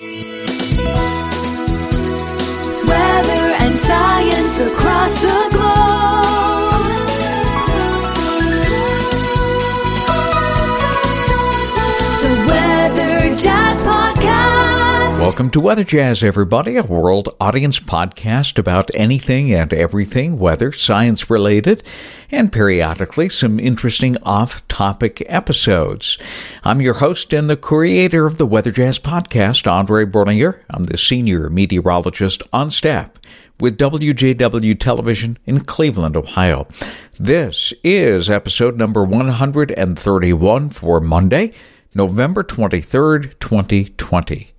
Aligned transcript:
Weather 0.00 0.29
Welcome 15.40 15.52
to 15.52 15.60
Weather 15.60 15.84
Jazz, 15.84 16.22
everybody, 16.22 16.76
a 16.76 16.82
world 16.82 17.34
audience 17.40 17.80
podcast 17.80 18.58
about 18.58 18.90
anything 18.92 19.54
and 19.54 19.72
everything 19.72 20.38
weather, 20.38 20.70
science 20.70 21.30
related, 21.30 21.82
and 22.30 22.52
periodically 22.52 23.30
some 23.30 23.58
interesting 23.58 24.18
off 24.22 24.68
topic 24.68 25.22
episodes. 25.24 26.18
I'm 26.62 26.82
your 26.82 26.92
host 26.92 27.32
and 27.32 27.48
the 27.48 27.56
creator 27.56 28.26
of 28.26 28.36
the 28.36 28.44
Weather 28.44 28.70
Jazz 28.70 28.98
podcast, 28.98 29.66
Andre 29.66 30.04
Bernier. 30.04 30.62
I'm 30.68 30.84
the 30.84 30.98
senior 30.98 31.48
meteorologist 31.48 32.42
on 32.52 32.70
staff 32.70 33.10
with 33.58 33.78
WJW 33.78 34.78
Television 34.78 35.38
in 35.46 35.60
Cleveland, 35.60 36.18
Ohio. 36.18 36.68
This 37.18 37.72
is 37.82 38.28
episode 38.28 38.76
number 38.76 39.02
131 39.04 40.68
for 40.68 41.00
Monday, 41.00 41.52
November 41.94 42.44
23rd, 42.44 43.38
2020. 43.40 44.50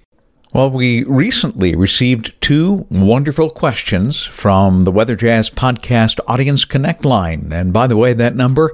Well, 0.54 0.70
we 0.70 1.06
recently 1.06 1.76
received 1.76 2.34
two 2.42 2.86
wonderful 2.90 3.50
questions 3.50 4.26
from 4.26 4.84
the 4.84 4.92
Weather 4.92 5.16
Jazz 5.16 5.50
Podcast 5.50 6.20
Audience 6.28 6.66
Connect 6.66 7.06
line. 7.06 7.54
And 7.54 7.72
by 7.72 7.88
the 7.88 7.96
way, 7.96 8.12
that 8.12 8.36
number 8.36 8.74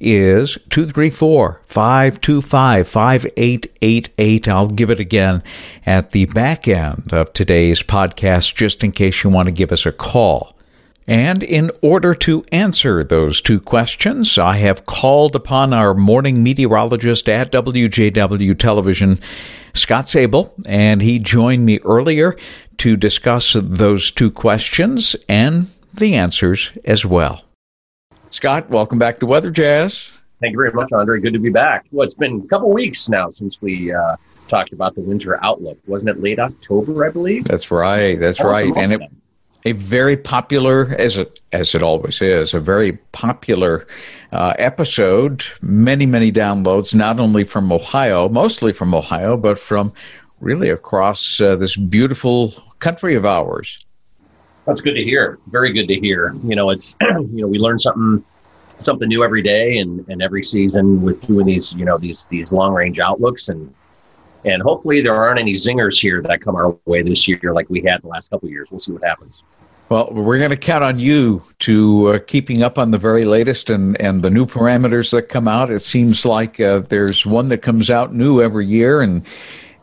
is 0.00 0.54
234 0.70 1.60
525 1.66 2.88
5888. 2.88 4.48
I'll 4.48 4.68
give 4.68 4.88
it 4.88 5.00
again 5.00 5.42
at 5.84 6.12
the 6.12 6.24
back 6.24 6.66
end 6.66 7.12
of 7.12 7.34
today's 7.34 7.82
podcast 7.82 8.54
just 8.54 8.82
in 8.82 8.92
case 8.92 9.22
you 9.22 9.28
want 9.28 9.48
to 9.48 9.52
give 9.52 9.70
us 9.70 9.84
a 9.84 9.92
call. 9.92 10.54
And 11.06 11.42
in 11.42 11.70
order 11.80 12.14
to 12.16 12.44
answer 12.52 13.02
those 13.02 13.40
two 13.40 13.60
questions, 13.60 14.38
I 14.38 14.58
have 14.58 14.84
called 14.84 15.34
upon 15.34 15.72
our 15.72 15.94
morning 15.94 16.42
meteorologist 16.42 17.30
at 17.30 17.50
WJW 17.50 18.58
Television, 18.58 19.18
Scott 19.78 20.06
Sabol, 20.06 20.50
and 20.66 21.00
he 21.00 21.18
joined 21.18 21.64
me 21.64 21.78
earlier 21.84 22.36
to 22.78 22.96
discuss 22.96 23.56
those 23.60 24.10
two 24.10 24.30
questions 24.30 25.16
and 25.28 25.70
the 25.92 26.14
answers 26.14 26.72
as 26.84 27.04
well. 27.04 27.44
Scott, 28.30 28.68
welcome 28.70 28.98
back 28.98 29.18
to 29.20 29.26
Weather 29.26 29.50
Jazz. 29.50 30.10
Thank 30.40 30.52
you 30.52 30.58
very 30.58 30.72
much, 30.72 30.92
Andre. 30.92 31.20
Good 31.20 31.32
to 31.32 31.38
be 31.38 31.50
back. 31.50 31.86
Well, 31.90 32.06
it's 32.06 32.14
been 32.14 32.42
a 32.44 32.48
couple 32.48 32.72
weeks 32.72 33.08
now 33.08 33.30
since 33.30 33.60
we 33.60 33.92
uh, 33.92 34.16
talked 34.46 34.72
about 34.72 34.94
the 34.94 35.00
winter 35.00 35.42
outlook. 35.42 35.78
Wasn't 35.86 36.08
it 36.08 36.20
late 36.20 36.38
October, 36.38 37.04
I 37.04 37.10
believe? 37.10 37.44
That's 37.44 37.70
right. 37.70 38.18
That's 38.20 38.40
right. 38.40 38.72
And 38.76 38.92
it, 38.92 39.00
a 39.64 39.72
very 39.72 40.16
popular, 40.16 40.94
as 40.98 41.16
it 41.16 41.40
as 41.52 41.74
it 41.74 41.82
always 41.82 42.22
is, 42.22 42.54
a 42.54 42.60
very 42.60 42.92
popular 43.12 43.86
uh, 44.32 44.54
episode. 44.58 45.44
Many 45.62 46.06
many 46.06 46.30
downloads, 46.32 46.94
not 46.94 47.18
only 47.18 47.44
from 47.44 47.72
Ohio, 47.72 48.28
mostly 48.28 48.72
from 48.72 48.94
Ohio, 48.94 49.36
but 49.36 49.58
from 49.58 49.92
really 50.40 50.70
across 50.70 51.40
uh, 51.40 51.56
this 51.56 51.76
beautiful 51.76 52.52
country 52.78 53.14
of 53.14 53.24
ours. 53.24 53.84
That's 54.66 54.80
good 54.80 54.94
to 54.94 55.02
hear. 55.02 55.38
Very 55.46 55.72
good 55.72 55.88
to 55.88 55.94
hear. 55.94 56.34
You 56.44 56.54
know, 56.54 56.70
it's 56.70 56.94
you 57.00 57.40
know 57.42 57.46
we 57.46 57.58
learn 57.58 57.78
something 57.78 58.24
something 58.78 59.08
new 59.08 59.24
every 59.24 59.42
day 59.42 59.78
and, 59.78 60.06
and 60.08 60.22
every 60.22 60.42
season 60.42 61.02
with 61.02 61.20
doing 61.26 61.46
these 61.46 61.72
you 61.74 61.84
know 61.84 61.98
these 61.98 62.26
these 62.26 62.52
long 62.52 62.72
range 62.72 62.98
outlooks 62.98 63.48
and 63.48 63.74
and 64.44 64.62
hopefully 64.62 65.00
there 65.00 65.14
aren't 65.14 65.40
any 65.40 65.54
zingers 65.54 66.00
here 66.00 66.22
that 66.22 66.40
come 66.40 66.54
our 66.54 66.78
way 66.84 67.02
this 67.02 67.26
year 67.26 67.52
like 67.52 67.68
we 67.70 67.80
had 67.80 68.02
the 68.02 68.08
last 68.08 68.30
couple 68.30 68.48
years. 68.48 68.70
We'll 68.70 68.80
see 68.80 68.92
what 68.92 69.02
happens. 69.02 69.42
Well, 69.88 70.10
we're 70.12 70.38
going 70.38 70.50
to 70.50 70.56
count 70.56 70.84
on 70.84 70.98
you 70.98 71.42
to 71.60 72.08
uh, 72.08 72.18
keeping 72.18 72.62
up 72.62 72.78
on 72.78 72.90
the 72.90 72.98
very 72.98 73.24
latest 73.24 73.70
and, 73.70 73.98
and 73.98 74.22
the 74.22 74.28
new 74.28 74.44
parameters 74.44 75.12
that 75.12 75.30
come 75.30 75.48
out. 75.48 75.70
It 75.70 75.80
seems 75.80 76.26
like 76.26 76.60
uh, 76.60 76.80
there's 76.80 77.24
one 77.24 77.48
that 77.48 77.62
comes 77.62 77.88
out 77.88 78.14
new 78.14 78.42
every 78.42 78.66
year, 78.66 79.00
and 79.00 79.24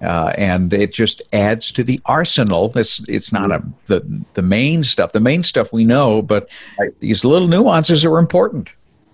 uh, 0.01 0.31
and 0.37 0.71
it 0.73 0.93
just 0.93 1.23
adds 1.33 1.71
to 1.71 1.83
the 1.83 1.99
arsenal. 2.05 2.71
It's 2.75 3.03
it's 3.09 3.33
not 3.33 3.49
a, 3.49 3.63
the 3.87 4.23
the 4.35 4.43
main 4.43 4.83
stuff. 4.83 5.11
The 5.11 5.19
main 5.19 5.41
stuff 5.41 5.73
we 5.73 5.85
know, 5.85 6.21
but 6.21 6.49
these 6.99 7.25
little 7.25 7.47
nuances 7.47 8.05
are 8.05 8.19
important. 8.19 8.69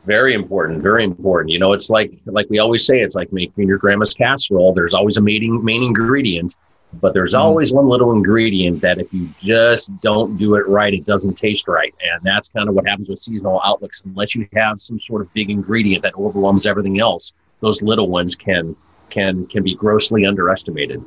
Very 0.05 0.33
important. 0.33 0.81
Very 0.83 1.05
important. 1.05 1.51
You 1.51 1.59
know, 1.59 1.71
it's 1.71 1.89
like 1.89 2.11
like 2.25 2.49
we 2.49 2.59
always 2.59 2.85
say, 2.85 2.99
it's 2.99 3.15
like 3.15 3.31
making 3.31 3.65
your 3.65 3.77
grandma's 3.77 4.13
casserole. 4.13 4.73
There's 4.73 4.93
always 4.93 5.15
a 5.15 5.21
main 5.21 5.63
main 5.63 5.83
ingredient, 5.83 6.57
but 6.93 7.13
there's 7.13 7.33
always 7.33 7.71
one 7.71 7.87
little 7.87 8.11
ingredient 8.11 8.81
that 8.81 8.99
if 8.99 9.11
you 9.13 9.29
just 9.39 9.89
don't 10.01 10.37
do 10.37 10.55
it 10.55 10.67
right, 10.67 10.93
it 10.93 11.05
doesn't 11.05 11.35
taste 11.35 11.67
right. 11.67 11.93
And 12.11 12.21
that's 12.23 12.49
kind 12.49 12.67
of 12.67 12.75
what 12.75 12.85
happens 12.87 13.07
with 13.09 13.19
seasonal 13.19 13.61
outlooks. 13.63 14.01
Unless 14.05 14.35
you 14.35 14.47
have 14.53 14.81
some 14.81 14.99
sort 14.99 15.21
of 15.21 15.33
big 15.33 15.49
ingredient 15.49 16.03
that 16.03 16.13
overwhelms 16.15 16.65
everything 16.65 16.99
else, 16.99 17.33
those 17.61 17.81
little 17.81 18.09
ones 18.09 18.35
can 18.35 18.75
can 19.09 19.45
can 19.47 19.63
be 19.63 19.75
grossly 19.75 20.25
underestimated. 20.25 21.01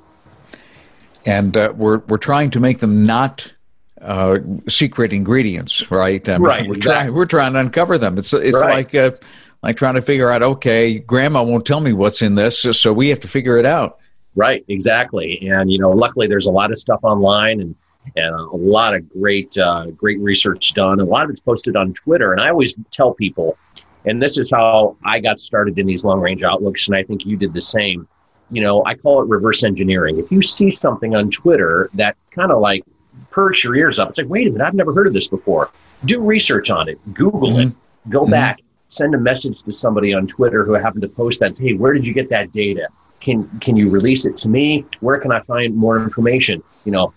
and 1.26 1.56
uh, 1.56 1.72
we're 1.76 1.98
we're 2.08 2.18
trying 2.18 2.50
to 2.50 2.60
make 2.60 2.78
them 2.78 3.06
not 3.06 3.52
uh, 4.00 4.38
secret 4.68 5.12
ingredients, 5.12 5.90
right? 5.90 6.26
I 6.28 6.32
mean, 6.38 6.42
Right, 6.46 6.66
We're 6.68 6.74
exactly. 6.76 6.82
trying 7.06 7.14
we're 7.14 7.26
trying 7.26 7.52
to 7.54 7.58
uncover 7.60 7.98
them. 7.98 8.18
It's 8.18 8.32
it's 8.34 8.62
Right. 8.62 8.92
like 8.92 8.94
uh, 8.94 9.16
like 9.62 9.76
trying 9.76 9.94
to 9.94 10.02
figure 10.02 10.30
out. 10.30 10.42
Okay, 10.42 10.98
Grandma 10.98 11.42
won't 11.42 11.64
tell 11.66 11.80
me 11.80 11.92
what's 11.92 12.20
in 12.22 12.34
this, 12.34 12.58
so 12.60 12.92
we 12.92 13.08
have 13.08 13.20
to 13.20 13.28
figure 13.28 13.56
it 13.58 13.64
out. 13.66 13.98
Right, 14.36 14.64
exactly. 14.68 15.48
And 15.48 15.70
you 15.70 15.78
know, 15.78 15.90
luckily 15.90 16.26
there's 16.26 16.46
a 16.46 16.50
lot 16.50 16.72
of 16.72 16.78
stuff 16.78 17.00
online 17.02 17.60
and 17.60 17.74
and 18.16 18.34
a 18.34 18.56
lot 18.56 18.94
of 18.94 19.08
great 19.08 19.56
uh, 19.56 19.86
great 19.92 20.20
research 20.20 20.74
done. 20.74 21.00
A 21.00 21.04
lot 21.04 21.24
of 21.24 21.30
it's 21.30 21.40
posted 21.40 21.74
on 21.76 21.94
Twitter. 21.94 22.32
And 22.32 22.40
I 22.40 22.50
always 22.50 22.74
tell 22.90 23.14
people, 23.14 23.56
and 24.04 24.22
this 24.22 24.36
is 24.36 24.50
how 24.50 24.96
I 25.04 25.20
got 25.20 25.40
started 25.40 25.78
in 25.78 25.86
these 25.86 26.04
long 26.04 26.20
range 26.20 26.42
outlooks, 26.42 26.86
and 26.88 26.96
I 26.96 27.02
think 27.02 27.24
you 27.24 27.36
did 27.36 27.52
the 27.52 27.62
same. 27.62 28.06
You 28.50 28.60
know, 28.60 28.84
I 28.84 28.94
call 28.94 29.22
it 29.22 29.28
reverse 29.28 29.64
engineering. 29.64 30.18
If 30.18 30.30
you 30.30 30.42
see 30.42 30.70
something 30.70 31.16
on 31.16 31.30
Twitter 31.30 31.88
that 31.94 32.16
kind 32.30 32.52
of 32.52 32.58
like 32.58 32.84
perks 33.30 33.64
your 33.64 33.74
ears 33.74 33.98
up, 33.98 34.10
it's 34.10 34.18
like, 34.18 34.28
wait 34.28 34.48
a 34.48 34.50
minute, 34.50 34.64
I've 34.64 34.74
never 34.74 34.92
heard 34.92 35.06
of 35.06 35.14
this 35.14 35.26
before. 35.26 35.70
Do 36.04 36.20
research 36.20 36.68
on 36.68 36.88
it. 36.88 36.98
Google 37.14 37.58
it. 37.58 37.72
Go 38.10 38.26
Mhm. 38.26 38.30
back. 38.30 38.60
Send 38.88 39.14
a 39.14 39.18
message 39.18 39.62
to 39.62 39.72
somebody 39.72 40.12
on 40.12 40.26
Twitter 40.26 40.62
who 40.62 40.74
happened 40.74 41.02
to 41.02 41.08
post 41.08 41.40
that. 41.40 41.56
Say, 41.56 41.68
hey, 41.68 41.72
where 41.72 41.94
did 41.94 42.06
you 42.06 42.12
get 42.12 42.28
that 42.28 42.52
data? 42.52 42.88
Can 43.24 43.48
can 43.60 43.76
you 43.76 43.88
release 43.88 44.24
it 44.24 44.36
to 44.36 44.48
me 44.48 44.84
where 45.00 45.18
can 45.18 45.32
i 45.32 45.40
find 45.40 45.74
more 45.74 46.02
information 46.02 46.62
you 46.84 46.92
know 46.92 47.12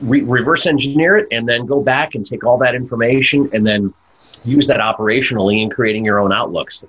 re- 0.00 0.22
reverse 0.22 0.66
engineer 0.66 1.16
it 1.16 1.28
and 1.30 1.48
then 1.48 1.64
go 1.64 1.82
back 1.82 2.14
and 2.14 2.26
take 2.26 2.44
all 2.44 2.58
that 2.58 2.74
information 2.74 3.48
and 3.52 3.66
then 3.66 3.92
use 4.44 4.66
that 4.66 4.80
operationally 4.80 5.62
in 5.62 5.70
creating 5.70 6.04
your 6.04 6.20
own 6.20 6.32
outlooks 6.32 6.84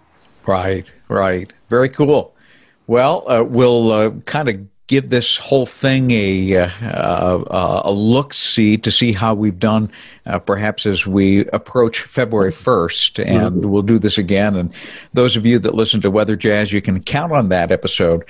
Right, 0.48 0.86
right. 1.09 1.52
Very 1.70 1.90
cool. 1.90 2.36
Well, 2.88 3.30
uh, 3.30 3.44
we'll 3.44 3.92
uh, 3.92 4.12
kind 4.25 4.50
of 4.50 4.68
give 4.88 5.09
this 5.09 5.38
whole 5.38 5.66
thing 5.66 6.12
a 6.12 6.58
uh, 6.58 6.70
uh, 6.84 7.81
a 7.86 7.92
look 7.92 8.36
see 8.36 8.78
to 8.78 8.92
see 8.92 9.12
how 9.12 9.34
we've 9.34 9.58
done, 9.58 9.92
uh, 10.28 10.38
perhaps 10.38 10.86
as 10.86 11.08
we 11.08 11.48
approach 11.48 12.02
February 12.02 12.52
first, 12.52 13.20
and 13.20 13.66
we'll 13.66 13.81
do 13.81 13.98
this 13.98 14.20
again. 14.20 14.56
And 14.56 14.72
those 15.14 15.36
of 15.36 15.46
you 15.46 15.58
that 15.59 15.74
listen 15.74 16.02
to 16.02 16.12
Weather 16.12 16.36
Jazz, 16.36 16.72
you 16.72 16.81
can 16.81 17.02
count 17.02 17.31
on 17.31 17.50
that 17.50 17.72
episode 17.72 18.24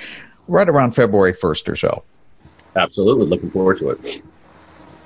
right 0.47 0.69
around 0.69 0.91
February 0.91 1.33
first 1.33 1.67
or 1.69 1.75
so. 1.75 2.03
absolutely 2.75 3.25
looking 3.25 3.49
forward 3.49 3.77
to 3.77 3.89
it 3.89 4.23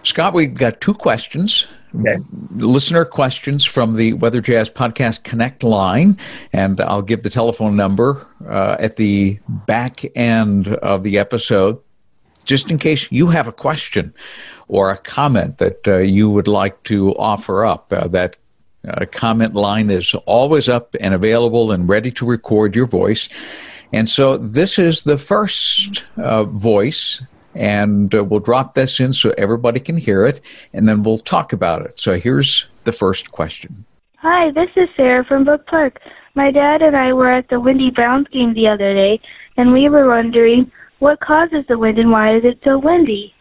Scott, 0.04 0.34
we've 0.34 0.54
got 0.54 0.80
two 0.82 0.94
questions. 0.94 1.68
Okay. 2.00 2.18
Listener 2.56 3.04
questions 3.04 3.66
from 3.66 3.96
the 3.96 4.14
Weather 4.14 4.42
Jazz 4.42 4.70
Podcast 4.70 5.24
Connect 5.24 5.64
line, 5.64 6.18
and 6.54 6.80
I'll 6.82 7.02
give 7.02 7.24
the 7.24 7.30
telephone 7.30 7.76
number 7.76 8.26
uh, 8.48 8.78
at 8.80 8.96
the 8.96 9.40
back 9.68 10.06
end 10.16 10.68
of 10.68 11.04
the 11.04 11.18
episode, 11.18 11.80
just 12.46 12.70
in 12.70 12.78
case 12.78 13.12
you 13.12 13.28
have 13.28 13.48
a 13.48 13.52
question 13.52 14.14
or 14.68 14.92
a 14.92 14.98
comment 14.98 15.58
that 15.58 15.88
uh, 15.88 15.98
you 15.98 16.30
would 16.30 16.48
like 16.48 16.82
to 16.84 17.14
offer 17.16 17.66
up. 17.66 17.92
Uh, 17.92 18.08
that 18.08 18.36
uh, 18.88 19.06
comment 19.12 19.56
line 19.56 19.90
is 19.90 20.14
always 20.26 20.70
up 20.70 20.96
and 21.02 21.14
available 21.14 21.72
and 21.72 21.90
ready 21.90 22.12
to 22.12 22.26
record 22.26 22.76
your 22.76 22.86
voice. 22.86 23.28
And 23.92 24.08
so 24.08 24.38
this 24.38 24.78
is 24.78 25.04
the 25.04 25.18
first 25.18 26.06
uh, 26.18 26.44
voice, 26.44 27.24
and 27.56 28.14
uh, 28.14 28.24
we'll 28.24 28.40
drop 28.40 28.76
this 28.76 29.00
in 29.00 29.14
so 29.14 29.34
everybody 29.38 29.80
can 29.80 29.98
hear 29.98 30.26
it, 30.26 30.42
and 30.74 30.88
then 30.88 31.04
we'll 31.04 31.18
talk 31.18 31.54
about 31.54 31.82
it. 31.82 32.00
So 32.00 32.20
here's 32.20 32.68
the 32.84 32.92
first 32.92 33.32
question. 33.32 33.86
Hi, 34.18 34.52
this 34.52 34.70
is 34.76 34.90
Sarah 34.96 35.26
from 35.26 35.44
Brook 35.44 35.66
Park. 35.66 36.00
My 36.36 36.52
dad 36.52 36.82
and 36.82 36.96
I 36.96 37.14
were 37.14 37.32
at 37.32 37.50
the 37.50 37.60
Windy 37.60 37.90
Browns 37.90 38.28
game 38.32 38.54
the 38.54 38.68
other 38.68 38.94
day, 38.94 39.20
and 39.58 39.74
we 39.74 39.90
were 39.90 40.08
wondering 40.08 40.72
what 41.00 41.20
causes 41.22 41.66
the 41.68 41.78
wind 41.78 41.98
and 41.98 42.12
why 42.12 42.36
is 42.36 42.44
it 42.44 42.60
so 42.64 42.78
windy? 42.78 43.34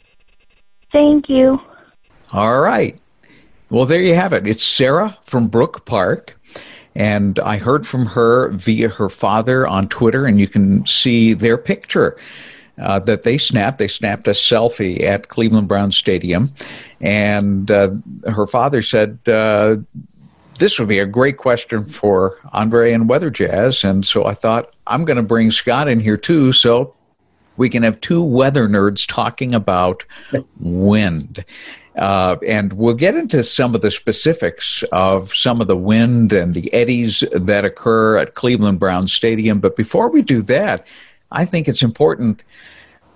Thank 0.92 1.28
you. 1.28 1.58
All 2.32 2.60
right. 2.60 2.98
Well, 3.70 3.84
there 3.84 4.00
you 4.00 4.14
have 4.14 4.32
it. 4.32 4.46
It's 4.46 4.62
Sarah 4.62 5.18
from 5.24 5.48
Brook 5.48 5.84
Park. 5.84 6.37
And 6.94 7.38
I 7.40 7.58
heard 7.58 7.86
from 7.86 8.06
her 8.06 8.50
via 8.50 8.88
her 8.88 9.08
father 9.08 9.66
on 9.66 9.88
Twitter, 9.88 10.26
and 10.26 10.40
you 10.40 10.48
can 10.48 10.86
see 10.86 11.32
their 11.34 11.56
picture 11.56 12.16
uh, 12.78 12.98
that 13.00 13.22
they 13.22 13.38
snapped. 13.38 13.78
They 13.78 13.88
snapped 13.88 14.26
a 14.28 14.32
selfie 14.32 15.02
at 15.02 15.28
Cleveland 15.28 15.68
Brown 15.68 15.92
Stadium, 15.92 16.52
and 17.00 17.70
uh, 17.70 17.90
her 18.30 18.46
father 18.46 18.82
said. 18.82 19.18
Uh, 19.26 19.76
this 20.58 20.76
would 20.78 20.88
be 20.88 20.98
a 20.98 21.06
great 21.06 21.36
question 21.36 21.84
for 21.86 22.36
Andre 22.52 22.92
and 22.92 23.08
Weather 23.08 23.30
Jazz. 23.30 23.84
And 23.84 24.04
so 24.04 24.24
I 24.26 24.34
thought, 24.34 24.74
I'm 24.88 25.04
going 25.04 25.16
to 25.16 25.22
bring 25.22 25.52
Scott 25.52 25.86
in 25.86 26.00
here 26.00 26.16
too. 26.16 26.52
So 26.52 26.94
we 27.56 27.68
can 27.68 27.82
have 27.82 28.00
two 28.00 28.22
weather 28.22 28.68
nerds 28.68 29.06
talking 29.06 29.54
about 29.54 30.04
wind. 30.60 31.44
Uh, 31.98 32.36
and 32.46 32.72
we'll 32.74 32.94
get 32.94 33.16
into 33.16 33.42
some 33.42 33.74
of 33.74 33.80
the 33.80 33.90
specifics 33.90 34.84
of 34.92 35.34
some 35.34 35.60
of 35.60 35.66
the 35.66 35.76
wind 35.76 36.32
and 36.32 36.54
the 36.54 36.72
eddies 36.72 37.24
that 37.32 37.64
occur 37.64 38.16
at 38.16 38.34
Cleveland 38.34 38.78
Brown 38.78 39.08
Stadium. 39.08 39.58
But 39.58 39.74
before 39.76 40.08
we 40.08 40.22
do 40.22 40.40
that, 40.42 40.86
I 41.32 41.44
think 41.44 41.66
it's 41.66 41.82
important 41.82 42.42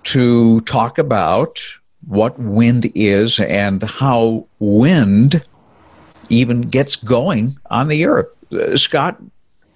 to 0.03 0.59
talk 0.61 0.97
about 0.97 1.63
what 2.07 2.37
wind 2.37 2.91
is 2.93 3.39
and 3.39 3.81
how 3.83 4.45
wind 4.59 5.41
even 6.27 6.61
gets 6.61 6.97
going 6.97 7.57
on 7.69 7.87
the 7.87 8.05
earth. 8.05 8.27
Uh, 8.51 8.75
Scott, 8.75 9.17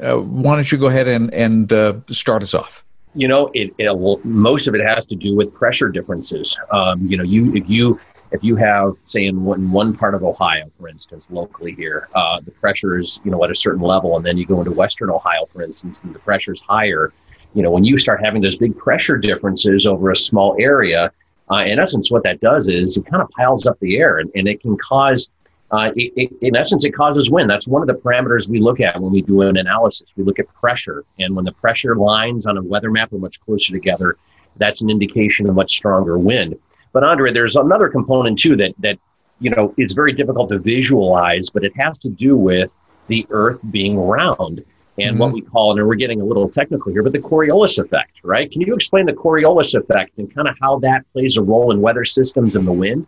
uh, 0.01 0.17
why 0.17 0.55
don't 0.55 0.69
you 0.69 0.77
go 0.77 0.87
ahead 0.87 1.07
and, 1.07 1.33
and 1.33 1.71
uh, 1.71 1.93
start 2.11 2.43
us 2.43 2.53
off? 2.53 2.83
You 3.15 3.29
know, 3.29 3.49
it, 3.53 3.73
it, 3.77 4.25
most 4.25 4.67
of 4.67 4.75
it 4.75 4.85
has 4.85 5.05
to 5.07 5.15
do 5.15 5.33
with 5.33 5.53
pressure 5.53 5.89
differences. 5.89 6.57
Um, 6.71 7.07
you 7.07 7.15
know, 7.15 7.23
you 7.23 7.55
if 7.55 7.67
you 7.69 7.99
if 8.31 8.43
you 8.43 8.55
have, 8.55 8.93
say, 9.05 9.25
in 9.25 9.43
one, 9.43 9.71
one 9.71 9.95
part 9.95 10.13
of 10.13 10.23
Ohio, 10.23 10.69
for 10.77 10.89
instance, 10.89 11.29
locally 11.31 11.73
here, 11.73 12.09
uh, 12.13 12.39
the 12.41 12.51
pressure 12.51 12.97
is, 12.99 13.19
you 13.23 13.31
know, 13.31 13.43
at 13.43 13.51
a 13.51 13.55
certain 13.55 13.81
level, 13.81 14.17
and 14.17 14.25
then 14.25 14.37
you 14.37 14.45
go 14.45 14.59
into 14.59 14.71
Western 14.71 15.09
Ohio, 15.09 15.45
for 15.45 15.63
instance, 15.63 16.01
and 16.01 16.13
the 16.13 16.19
pressure 16.19 16.53
is 16.53 16.61
higher. 16.61 17.13
You 17.53 17.63
know, 17.63 17.71
when 17.71 17.83
you 17.83 17.97
start 17.97 18.23
having 18.23 18.41
those 18.41 18.57
big 18.57 18.77
pressure 18.77 19.17
differences 19.17 19.87
over 19.87 20.11
a 20.11 20.15
small 20.15 20.55
area, 20.59 21.11
uh, 21.49 21.63
in 21.63 21.79
essence, 21.79 22.11
what 22.11 22.23
that 22.23 22.41
does 22.41 22.67
is 22.67 22.97
it 22.97 23.05
kind 23.05 23.23
of 23.23 23.29
piles 23.29 23.65
up 23.65 23.79
the 23.79 23.97
air, 23.97 24.19
and, 24.19 24.29
and 24.35 24.47
it 24.47 24.61
can 24.61 24.75
cause, 24.77 25.29
uh, 25.71 25.91
it, 25.95 26.11
it, 26.17 26.33
in 26.41 26.55
essence, 26.57 26.83
it 26.83 26.91
causes 26.91 27.31
wind. 27.31 27.49
That's 27.49 27.67
one 27.67 27.81
of 27.81 27.87
the 27.87 27.93
parameters 27.93 28.49
we 28.49 28.59
look 28.59 28.81
at 28.81 28.99
when 28.99 29.11
we 29.11 29.21
do 29.21 29.41
an 29.41 29.57
analysis. 29.57 30.13
We 30.17 30.23
look 30.25 30.39
at 30.39 30.53
pressure, 30.53 31.05
and 31.19 31.33
when 31.33 31.45
the 31.45 31.53
pressure 31.53 31.95
lines 31.95 32.45
on 32.45 32.57
a 32.57 32.61
weather 32.61 32.91
map 32.91 33.13
are 33.13 33.17
much 33.17 33.39
closer 33.39 33.71
together, 33.71 34.17
that's 34.57 34.81
an 34.81 34.89
indication 34.89 35.47
of 35.47 35.55
much 35.55 35.71
stronger 35.71 36.17
wind. 36.17 36.57
But 36.97 37.03
Andre, 37.03 37.31
there's 37.31 37.55
another 37.55 37.89
component 37.89 38.39
too 38.39 38.55
that 38.55 38.73
that 38.79 38.97
you 39.39 39.51
know 39.51 39.71
is 39.77 39.91
very 39.91 40.13
difficult 40.13 40.49
to 40.49 40.57
visualize, 40.57 41.47
but 41.47 41.63
it 41.63 41.71
has 41.77 41.99
to 41.99 42.09
do 42.09 42.35
with 42.35 42.73
the 43.05 43.23
Earth 43.29 43.59
being 43.69 43.99
round 43.99 44.65
and 44.97 45.11
mm-hmm. 45.11 45.17
what 45.19 45.31
we 45.31 45.41
call, 45.41 45.77
and 45.77 45.87
we're 45.87 45.93
getting 45.93 46.21
a 46.21 46.25
little 46.25 46.49
technical 46.49 46.91
here, 46.91 47.03
but 47.03 47.11
the 47.11 47.19
Coriolis 47.19 47.77
effect, 47.77 48.17
right? 48.23 48.51
Can 48.51 48.61
you 48.61 48.73
explain 48.73 49.05
the 49.05 49.13
Coriolis 49.13 49.75
effect 49.75 50.17
and 50.17 50.33
kind 50.33 50.47
of 50.47 50.55
how 50.59 50.79
that 50.79 51.05
plays 51.13 51.37
a 51.37 51.41
role 51.43 51.69
in 51.69 51.81
weather 51.81 52.03
systems 52.03 52.55
and 52.55 52.65
the 52.65 52.73
wind? 52.73 53.05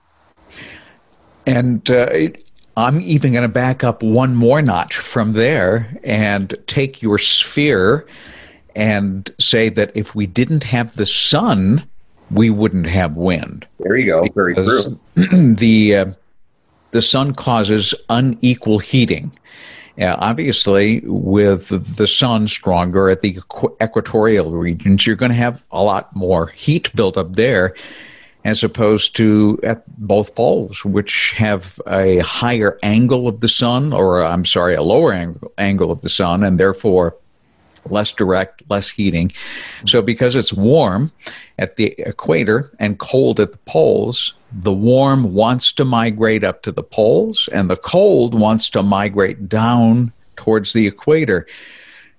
And 1.47 1.89
uh, 1.89 2.27
I'm 2.77 3.01
even 3.01 3.31
going 3.31 3.41
to 3.41 3.47
back 3.47 3.83
up 3.83 4.03
one 4.03 4.35
more 4.35 4.61
notch 4.61 4.97
from 4.97 5.33
there 5.33 5.97
and 6.03 6.55
take 6.67 7.01
your 7.01 7.17
sphere 7.17 8.05
and 8.75 9.33
say 9.39 9.69
that 9.69 9.91
if 9.95 10.13
we 10.13 10.27
didn't 10.27 10.65
have 10.65 10.95
the 10.95 11.07
sun, 11.07 11.89
we 12.31 12.49
wouldn't 12.49 12.87
have 12.87 13.17
wind. 13.17 13.65
There 13.79 13.95
you 13.95 14.05
go. 14.05 14.27
Very 14.33 14.55
true. 14.55 14.99
the 15.15 15.95
uh, 15.95 16.05
the 16.91 17.01
sun 17.01 17.33
causes 17.33 17.93
unequal 18.09 18.79
heating. 18.79 19.31
Uh, 19.99 20.15
obviously, 20.19 21.01
with 21.01 21.97
the 21.97 22.07
sun 22.07 22.47
stronger 22.47 23.09
at 23.09 23.21
the 23.21 23.33
equ- 23.33 23.75
equatorial 23.83 24.51
regions, 24.51 25.05
you're 25.05 25.15
going 25.15 25.31
to 25.31 25.35
have 25.35 25.63
a 25.71 25.83
lot 25.83 26.15
more 26.15 26.47
heat 26.47 26.93
built 26.95 27.17
up 27.17 27.33
there, 27.33 27.75
as 28.45 28.63
opposed 28.63 29.13
to 29.17 29.59
at 29.63 29.83
both 29.99 30.33
poles, 30.35 30.85
which 30.85 31.33
have 31.35 31.81
a 31.85 32.19
higher 32.19 32.79
angle 32.81 33.27
of 33.27 33.41
the 33.41 33.49
sun, 33.49 33.91
or 33.91 34.23
I'm 34.23 34.45
sorry, 34.45 34.73
a 34.73 34.81
lower 34.81 35.11
angle, 35.11 35.51
angle 35.57 35.91
of 35.91 36.01
the 36.01 36.09
sun, 36.09 36.45
and 36.45 36.57
therefore 36.57 37.17
less 37.89 38.13
direct, 38.13 38.63
less 38.69 38.89
heating. 38.89 39.33
So, 39.85 40.01
because 40.01 40.35
it's 40.35 40.53
warm 40.53 41.11
at 41.59 41.75
the 41.75 41.93
equator 41.99 42.71
and 42.79 42.97
cold 42.97 43.39
at 43.39 43.51
the 43.51 43.59
poles, 43.59 44.33
the 44.51 44.73
warm 44.73 45.33
wants 45.33 45.71
to 45.73 45.85
migrate 45.85 46.43
up 46.43 46.63
to 46.63 46.71
the 46.71 46.81
poles, 46.81 47.47
and 47.53 47.69
the 47.69 47.77
cold 47.77 48.33
wants 48.33 48.69
to 48.71 48.81
migrate 48.81 49.47
down 49.47 50.11
towards 50.35 50.73
the 50.73 50.87
equator. 50.87 51.45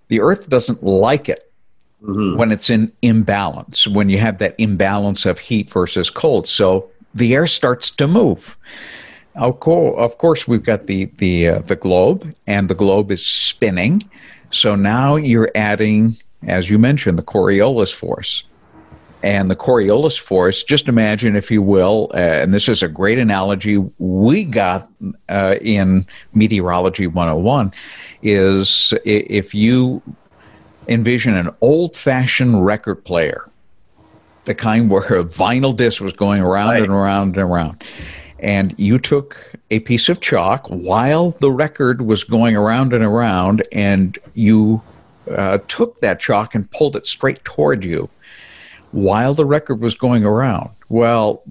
The 0.09 0.21
Earth 0.21 0.49
doesn't 0.49 0.85
like 0.85 1.29
it 1.29 1.51
mm-hmm. 2.01 2.39
when 2.39 2.53
it's 2.53 2.71
in 2.71 2.93
imbalance, 3.03 3.89
when 3.89 4.09
you 4.09 4.19
have 4.19 4.39
that 4.39 4.55
imbalance 4.59 5.27
of 5.27 5.41
heat 5.41 5.69
versus 5.71 6.11
cold. 6.11 6.47
So, 6.47 6.89
the 7.15 7.35
air 7.35 7.49
starts 7.49 7.91
to 7.91 8.07
move. 8.07 8.57
Of 9.35 9.59
course, 9.59 10.47
we've 10.47 10.63
got 10.63 10.87
the 10.87 11.07
the 11.17 11.49
uh, 11.49 11.59
the 11.61 11.75
globe, 11.75 12.33
and 12.47 12.69
the 12.69 12.75
globe 12.77 13.11
is 13.11 13.27
spinning 13.27 14.03
so 14.51 14.75
now 14.75 15.17
you're 15.17 15.51
adding, 15.55 16.17
as 16.47 16.69
you 16.69 16.79
mentioned, 16.79 17.19
the 17.19 17.23
Coriolis 17.23 17.95
force. 17.95 18.45
And 19.23 19.51
the 19.51 19.57
Coriolis 19.57 20.19
force, 20.19 20.63
just 20.63 20.89
imagine, 20.89 21.37
if 21.37 21.51
you 21.51 21.61
will, 21.61 22.11
uh, 22.15 22.17
and 22.17 22.55
this 22.55 22.69
is 22.69 22.83
a 22.83 22.89
great 22.89 23.19
analogy 23.19 23.77
we 23.99 24.45
got 24.45 24.89
uh, 25.29 25.57
in 25.61 26.07
Meteorology 26.33 27.07
101, 27.07 27.73
is 28.23 28.95
if 29.05 29.55
you 29.55 30.03
envision 30.89 31.37
an 31.37 31.51
old 31.61 31.97
fashioned 31.97 32.65
record 32.65 33.05
player, 33.05 33.47
the 34.47 34.55
kind 34.55 34.91
where 34.91 35.03
a 35.03 35.25
vinyl 35.25 35.77
disc 35.77 36.01
was 36.01 36.15
going 36.15 36.41
around 36.41 36.71
right. 36.71 36.83
and 36.83 36.93
around 36.93 37.37
and 37.37 37.43
around 37.43 37.85
and 38.43 38.75
you 38.79 38.99
took 38.99 39.53
a 39.71 39.81
piece 39.81 40.09
of 40.09 40.21
chalk 40.21 40.67
while 40.69 41.31
the 41.41 41.51
record 41.51 42.03
was 42.03 42.25
going 42.25 42.57
around 42.57 42.93
and 42.93 43.05
around, 43.05 43.63
and 43.73 44.19
you 44.35 44.81
uh, 45.31 45.59
took 45.69 46.01
that 46.01 46.21
chalk 46.21 46.55
and 46.55 46.71
pulled 46.71 46.97
it 46.97 47.07
straight 47.07 47.45
toward 47.45 47.85
you 47.85 48.09
while 48.93 49.35
the 49.35 49.47
record 49.47 49.81
was 49.81 49.95
going 49.95 50.25
around. 50.25 50.71
Well, 50.89 51.43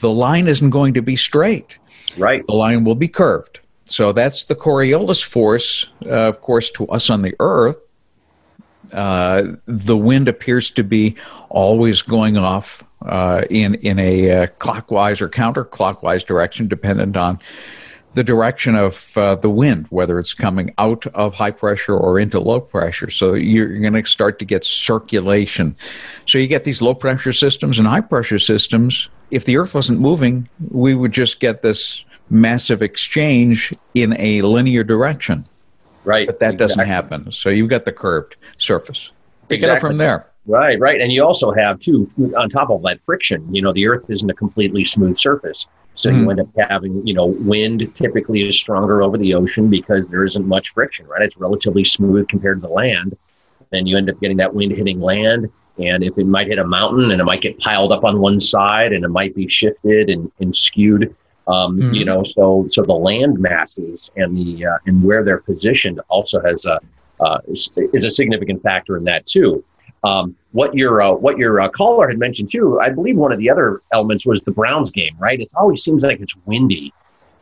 the 0.00 0.10
line 0.10 0.48
isn't 0.48 0.70
going 0.70 0.94
to 0.94 1.02
be 1.02 1.16
straight. 1.16 1.78
Right. 2.16 2.46
The 2.46 2.54
line 2.54 2.84
will 2.84 2.94
be 2.94 3.08
curved. 3.08 3.60
So 3.84 4.12
that's 4.12 4.44
the 4.46 4.54
Coriolis 4.54 5.22
force, 5.22 5.86
uh, 6.06 6.28
of 6.28 6.40
course, 6.40 6.70
to 6.72 6.86
us 6.88 7.10
on 7.10 7.22
the 7.22 7.34
Earth. 7.40 7.78
Uh, 8.92 9.54
the 9.66 9.96
wind 9.96 10.28
appears 10.28 10.70
to 10.72 10.84
be 10.84 11.16
always 11.48 12.02
going 12.02 12.36
off 12.36 12.84
uh, 13.06 13.42
in 13.48 13.74
in 13.76 13.98
a 13.98 14.30
uh, 14.30 14.46
clockwise 14.58 15.20
or 15.20 15.28
counterclockwise 15.28 16.24
direction, 16.24 16.68
dependent 16.68 17.16
on 17.16 17.38
the 18.14 18.24
direction 18.24 18.74
of 18.74 19.16
uh, 19.16 19.34
the 19.36 19.48
wind, 19.48 19.86
whether 19.90 20.18
it's 20.18 20.34
coming 20.34 20.74
out 20.78 21.06
of 21.08 21.34
high 21.34 21.50
pressure 21.50 21.96
or 21.96 22.18
into 22.18 22.38
low 22.38 22.60
pressure. 22.60 23.10
So 23.10 23.34
you're 23.34 23.78
going 23.78 23.94
to 23.94 24.04
start 24.04 24.38
to 24.40 24.44
get 24.44 24.64
circulation. 24.64 25.76
So 26.26 26.38
you 26.38 26.46
get 26.46 26.64
these 26.64 26.82
low 26.82 26.94
pressure 26.94 27.32
systems 27.32 27.78
and 27.78 27.88
high 27.88 28.02
pressure 28.02 28.38
systems. 28.38 29.08
If 29.30 29.46
the 29.46 29.56
Earth 29.56 29.74
wasn't 29.74 30.00
moving, 30.00 30.48
we 30.70 30.94
would 30.94 31.12
just 31.12 31.40
get 31.40 31.62
this 31.62 32.04
massive 32.28 32.82
exchange 32.82 33.72
in 33.94 34.14
a 34.18 34.42
linear 34.42 34.84
direction. 34.84 35.44
Right. 36.04 36.26
But 36.26 36.40
that 36.40 36.54
exactly. 36.54 36.66
doesn't 36.66 36.86
happen. 36.86 37.32
So 37.32 37.48
you've 37.48 37.70
got 37.70 37.84
the 37.84 37.92
curved 37.92 38.36
surface. 38.58 39.12
Pick 39.48 39.60
exactly. 39.60 39.72
it 39.72 39.76
up 39.76 39.80
from 39.80 39.96
there. 39.98 40.26
Right, 40.44 40.78
right. 40.80 41.00
And 41.00 41.12
you 41.12 41.24
also 41.24 41.52
have, 41.52 41.78
too, 41.78 42.10
on 42.36 42.48
top 42.48 42.68
of 42.70 42.82
that 42.82 43.00
friction, 43.00 43.54
you 43.54 43.62
know, 43.62 43.72
the 43.72 43.86
earth 43.86 44.10
isn't 44.10 44.28
a 44.28 44.34
completely 44.34 44.84
smooth 44.84 45.16
surface. 45.16 45.66
So 45.94 46.10
mm. 46.10 46.16
you 46.16 46.22
hmm. 46.24 46.30
end 46.30 46.40
up 46.40 46.48
having, 46.70 47.06
you 47.06 47.14
know, 47.14 47.26
wind 47.40 47.94
typically 47.94 48.48
is 48.48 48.56
stronger 48.56 49.02
over 49.02 49.18
the 49.18 49.34
ocean 49.34 49.68
because 49.68 50.08
there 50.08 50.24
isn't 50.24 50.46
much 50.46 50.70
friction, 50.70 51.06
right? 51.06 51.22
It's 51.22 51.36
relatively 51.36 51.84
smooth 51.84 52.28
compared 52.28 52.58
to 52.58 52.66
the 52.66 52.72
land. 52.72 53.16
Then 53.70 53.86
you 53.86 53.96
end 53.96 54.10
up 54.10 54.20
getting 54.20 54.36
that 54.38 54.54
wind 54.54 54.72
hitting 54.72 55.00
land. 55.00 55.50
And 55.78 56.02
if 56.02 56.16
it 56.18 56.26
might 56.26 56.48
hit 56.48 56.58
a 56.58 56.66
mountain 56.66 57.10
and 57.10 57.20
it 57.20 57.24
might 57.24 57.40
get 57.40 57.58
piled 57.58 57.92
up 57.92 58.04
on 58.04 58.20
one 58.20 58.40
side 58.40 58.92
and 58.92 59.04
it 59.04 59.08
might 59.08 59.34
be 59.34 59.48
shifted 59.48 60.10
and, 60.10 60.30
and 60.40 60.54
skewed, 60.54 61.14
um, 61.48 61.80
mm. 61.80 61.98
you 61.98 62.04
know, 62.04 62.22
so 62.22 62.66
so 62.70 62.82
the 62.82 62.92
land 62.92 63.38
masses 63.38 64.10
and 64.16 64.36
the 64.36 64.66
uh, 64.66 64.78
and 64.86 65.02
where 65.02 65.24
they're 65.24 65.40
positioned 65.40 66.00
also 66.08 66.40
has 66.40 66.66
a 66.66 66.78
uh, 67.20 67.38
is, 67.48 67.70
is 67.92 68.04
a 68.04 68.10
significant 68.10 68.62
factor 68.62 68.96
in 68.96 69.04
that 69.04 69.26
too. 69.26 69.64
Um, 70.04 70.36
what 70.52 70.74
your 70.74 71.00
uh, 71.00 71.12
what 71.12 71.38
your 71.38 71.60
uh, 71.60 71.68
caller 71.68 72.08
had 72.08 72.18
mentioned 72.18 72.50
too, 72.50 72.80
I 72.80 72.90
believe 72.90 73.16
one 73.16 73.32
of 73.32 73.38
the 73.38 73.48
other 73.48 73.80
elements 73.92 74.26
was 74.26 74.40
the 74.42 74.50
Browns 74.50 74.90
game, 74.90 75.16
right? 75.18 75.40
It 75.40 75.52
always 75.56 75.82
seems 75.82 76.02
like 76.02 76.20
it's 76.20 76.34
windy, 76.44 76.92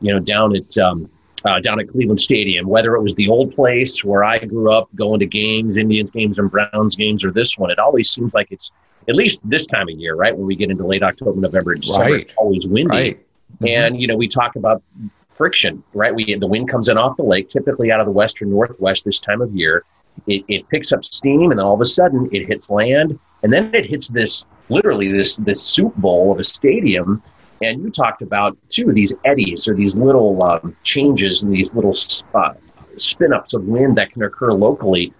you 0.00 0.12
know, 0.12 0.21
down 0.21 0.55
at 0.55 0.76
um, 0.79 1.11
uh, 1.45 1.61
down 1.61 1.81
at 1.81 1.88
Cleveland 1.88 2.21
Stadium. 2.21 2.69
Whether 2.69 2.95
it 2.95 3.02
was 3.02 3.14
the 3.14 3.29
old 3.29 3.55
place 3.55 4.05
where 4.05 4.25
I 4.25 4.38
grew 4.38 4.73
up, 4.73 4.88
going 4.95 5.21
to 5.21 5.26
games, 5.26 5.76
Indians 5.76 6.11
games 6.11 6.38
and 6.38 6.50
Browns 6.50 6.97
games, 6.97 7.25
or 7.25 7.31
this 7.31 7.57
one, 7.57 7.71
it 7.71 7.79
always 7.79 8.11
seems 8.11 8.35
like 8.35 8.49
it's 8.50 8.71
at 9.09 9.14
least 9.14 9.40
this 9.43 9.67
time 9.67 9.88
of 9.88 9.99
year, 9.99 10.14
right? 10.14 10.37
When 10.37 10.47
we 10.47 10.55
get 10.55 10.71
into 10.71 10.87
late 10.87 11.02
October, 11.02 11.40
November, 11.40 11.75
December, 11.75 12.05
right. 12.05 12.21
it's 12.23 12.35
always 12.37 12.67
windy. 12.67 12.90
Right. 12.90 13.17
Mm-hmm. 13.55 13.67
And 13.67 14.00
you 14.00 14.07
know, 14.07 14.17
we 14.17 14.29
talk 14.29 14.57
about 14.57 14.83
friction, 15.31 15.83
right? 15.95 16.14
We 16.14 16.35
the 16.35 16.47
wind 16.47 16.69
comes 16.69 16.88
in 16.88 16.99
off 16.99 17.17
the 17.17 17.23
lake, 17.23 17.49
typically 17.49 17.90
out 17.90 18.00
of 18.00 18.07
the 18.07 18.12
western 18.12 18.50
northwest 18.50 19.07
this 19.07 19.19
time 19.19 19.40
of 19.40 19.50
year 19.52 19.83
it, 20.26 20.45
it 20.49 20.69
picks 20.69 20.93
up 20.93 21.05
steam 21.05 21.50
and 21.50 21.52
then 21.52 21.61
all 21.61 21.75
of 21.75 21.81
a 21.81 21.87
sudden 21.87 22.29
it 22.33 22.47
hits 22.47 22.71
land 22.71 23.19
and 23.43 23.52
then 23.52 23.75
it 23.75 23.87
hits 23.87 24.09
this 24.09 24.45
literally 24.69 25.11
this 25.11 25.37
this 25.37 25.62
soup 25.62 25.95
bowl 25.97 26.33
of 26.33 26.38
a 26.38 26.45
stadium. 26.45 27.23
And 27.62 27.83
you 27.83 27.90
talked 27.90 28.23
about 28.23 28.57
too 28.71 28.93
these 28.93 29.14
eddies 29.25 29.69
or 29.69 29.75
these 29.75 29.97
little 29.97 30.43
um, 30.43 30.75
changes 30.83 31.43
and 31.43 31.52
these 31.52 31.75
little 31.75 31.95
uh, 32.35 32.55
spin 32.97 33.33
ups 33.33 33.52
of 33.52 33.64
wind 33.64 33.97
that 33.97 34.12
can 34.12 34.23
occur 34.23 34.52
locally 34.52 35.12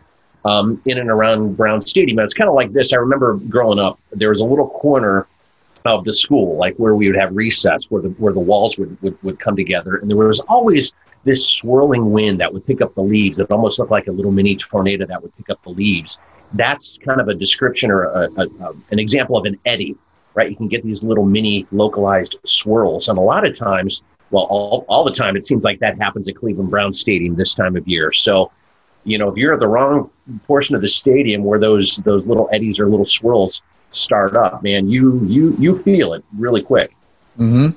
um, 0.47 0.81
in 0.87 0.99
and 0.99 1.11
around 1.11 1.57
Brown 1.57 1.83
Stadium. 1.83 2.19
And 2.19 2.25
it's 2.25 2.33
kind 2.33 2.49
of 2.49 2.55
like 2.55 2.73
this. 2.73 2.95
I 2.95 2.97
remember 2.97 3.37
growing 3.49 3.79
up, 3.79 3.99
there 4.13 4.31
was 4.31 4.41
a 4.41 4.45
little 4.45 4.69
corner 4.69 5.27
of 5.85 6.05
the 6.05 6.15
school, 6.15 6.57
like 6.57 6.77
where 6.77 6.95
we 6.95 7.07
would 7.09 7.17
have 7.17 7.35
recess, 7.35 7.91
where 7.91 8.03
the 8.03 8.11
where 8.11 8.33
the 8.33 8.41
walls 8.41 8.79
would, 8.79 9.01
would, 9.03 9.23
would 9.23 9.41
come 9.41 9.57
together, 9.57 9.97
and 9.97 10.11
there 10.11 10.17
was 10.17 10.41
always 10.41 10.93
this 11.25 11.47
swirling 11.47 12.13
wind 12.13 12.41
that 12.41 12.53
would 12.53 12.67
pick 12.67 12.81
up 12.81 12.95
the 12.95 13.03
leaves. 13.03 13.37
that 13.37 13.51
almost 13.51 13.79
looked 13.79 13.91
like 13.91 14.07
a 14.07 14.13
little 14.13 14.33
mini 14.33 14.57
tornado 14.57 15.07
that 15.07 15.23
would 15.23 15.37
pick 15.37 15.51
up 15.51 15.63
the 15.63 15.71
leaves. 15.71 16.19
That's 16.55 16.99
kind 17.05 17.21
of 17.21 17.29
a 17.29 17.35
description 17.35 17.91
or 17.91 18.05
a, 18.05 18.29
a, 18.37 18.47
a, 18.47 18.73
an 18.91 18.99
example 18.99 19.37
of 19.37 19.45
an 19.45 19.59
eddy, 19.67 19.97
right? 20.35 20.51
You 20.51 20.57
can 20.57 20.69
get 20.69 20.83
these 20.83 21.03
little 21.03 21.25
mini 21.25 21.67
localized 21.71 22.37
swirls, 22.45 23.09
and 23.09 23.19
a 23.19 23.21
lot 23.21 23.47
of 23.47 23.55
times, 23.55 24.03
well, 24.31 24.45
all, 24.45 24.85
all 24.89 25.05
the 25.05 25.13
time, 25.13 25.37
it 25.37 25.47
seems 25.47 25.65
like 25.65 25.79
that 25.81 25.99
happens 25.99 26.29
at 26.29 26.37
Cleveland 26.37 26.71
Brown 26.71 26.93
Stadium 26.93 27.37
this 27.37 27.55
time 27.55 27.77
of 27.77 27.87
year. 27.87 28.13
So, 28.13 28.51
you 29.05 29.19
know, 29.19 29.29
if 29.29 29.37
you're 29.37 29.55
at 29.55 29.61
the 29.61 29.69
wrong 29.69 30.11
portion 30.47 30.75
of 30.75 30.83
the 30.83 30.89
stadium 30.89 31.45
where 31.45 31.59
those 31.59 31.97
those 31.99 32.27
little 32.27 32.49
eddies 32.53 32.79
or 32.79 32.89
little 32.89 33.07
swirls 33.07 33.63
start 33.91 34.37
up, 34.37 34.63
man, 34.63 34.89
you 34.89 35.21
you 35.25 35.55
you 35.59 35.77
feel 35.77 36.15
it 36.15 36.25
really 36.37 36.63
quick. 36.63 36.95
Hmm. 37.37 37.71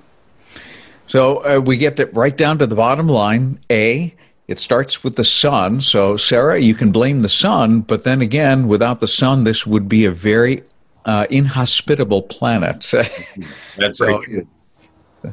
So 1.08 1.38
uh, 1.44 1.60
we 1.60 1.78
get 1.78 2.00
it 2.00 2.14
right 2.14 2.36
down 2.36 2.58
to 2.60 2.68
the 2.68 2.76
bottom 2.76 3.08
line. 3.08 3.60
A, 3.70 4.14
it 4.48 4.60
starts 4.60 5.04
with 5.04 5.16
the 5.16 5.24
sun. 5.24 5.82
So 5.82 6.18
Sarah, 6.18 6.60
you 6.60 6.76
can 6.76 6.92
blame 6.92 7.22
the 7.22 7.30
sun, 7.30 7.82
but 7.82 8.04
then 8.04 8.22
again, 8.22 8.68
without 8.68 9.00
the 9.00 9.08
sun, 9.08 9.44
this 9.44 9.66
would 9.66 9.88
be 9.88 10.06
a 10.06 10.12
very 10.12 10.64
uh, 11.06 11.28
inhospitable 11.30 12.24
planet. 12.24 12.90
That's 13.78 13.98
so, 13.98 14.22
true. 14.22 14.48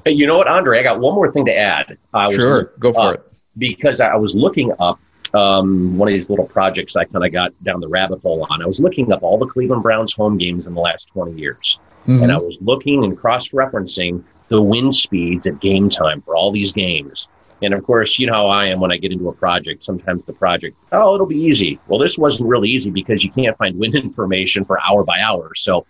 Hey, 0.04 0.12
you 0.12 0.26
know 0.26 0.38
what, 0.38 0.46
Andre? 0.46 0.78
I 0.78 0.82
got 0.82 1.00
one 1.00 1.14
more 1.14 1.32
thing 1.32 1.44
to 1.46 1.56
add. 1.56 1.98
sure, 2.30 2.72
go 2.78 2.92
for 2.92 3.14
it. 3.14 3.32
Because 3.58 4.00
I 4.00 4.14
was 4.14 4.34
looking 4.34 4.72
up 4.78 5.00
um, 5.34 5.96
one 5.98 6.08
of 6.08 6.12
these 6.12 6.30
little 6.30 6.46
projects 6.46 6.96
I 6.96 7.04
kind 7.04 7.24
of 7.24 7.32
got 7.32 7.52
down 7.62 7.80
the 7.80 7.88
rabbit 7.88 8.20
hole 8.20 8.46
on. 8.50 8.62
I 8.62 8.66
was 8.66 8.80
looking 8.80 9.12
up 9.12 9.22
all 9.22 9.38
the 9.38 9.46
Cleveland 9.46 9.82
Browns 9.82 10.12
home 10.12 10.38
games 10.38 10.66
in 10.66 10.74
the 10.74 10.80
last 10.80 11.06
20 11.08 11.32
years. 11.32 11.78
Mm-hmm. 12.06 12.22
And 12.22 12.32
I 12.32 12.38
was 12.38 12.56
looking 12.60 13.04
and 13.04 13.16
cross 13.16 13.50
referencing 13.50 14.24
the 14.50 14.60
wind 14.60 14.94
speeds 14.94 15.46
at 15.46 15.60
game 15.60 15.88
time 15.88 16.20
for 16.20 16.36
all 16.36 16.52
these 16.52 16.72
games. 16.72 17.28
And 17.62 17.72
of 17.72 17.84
course, 17.84 18.18
you 18.18 18.26
know 18.26 18.34
how 18.34 18.46
I 18.48 18.66
am 18.66 18.80
when 18.80 18.90
I 18.90 18.96
get 18.96 19.12
into 19.12 19.28
a 19.28 19.34
project. 19.34 19.84
Sometimes 19.84 20.24
the 20.24 20.32
project, 20.32 20.76
oh, 20.92 21.14
it'll 21.14 21.26
be 21.26 21.40
easy. 21.40 21.78
Well, 21.88 21.98
this 21.98 22.18
wasn't 22.18 22.48
really 22.48 22.68
easy 22.68 22.90
because 22.90 23.22
you 23.22 23.30
can't 23.30 23.56
find 23.56 23.78
wind 23.78 23.94
information 24.06 24.64
for 24.64 24.78
hour 24.82 25.04
by 25.04 25.20
hour. 25.20 25.54
So 25.54 25.86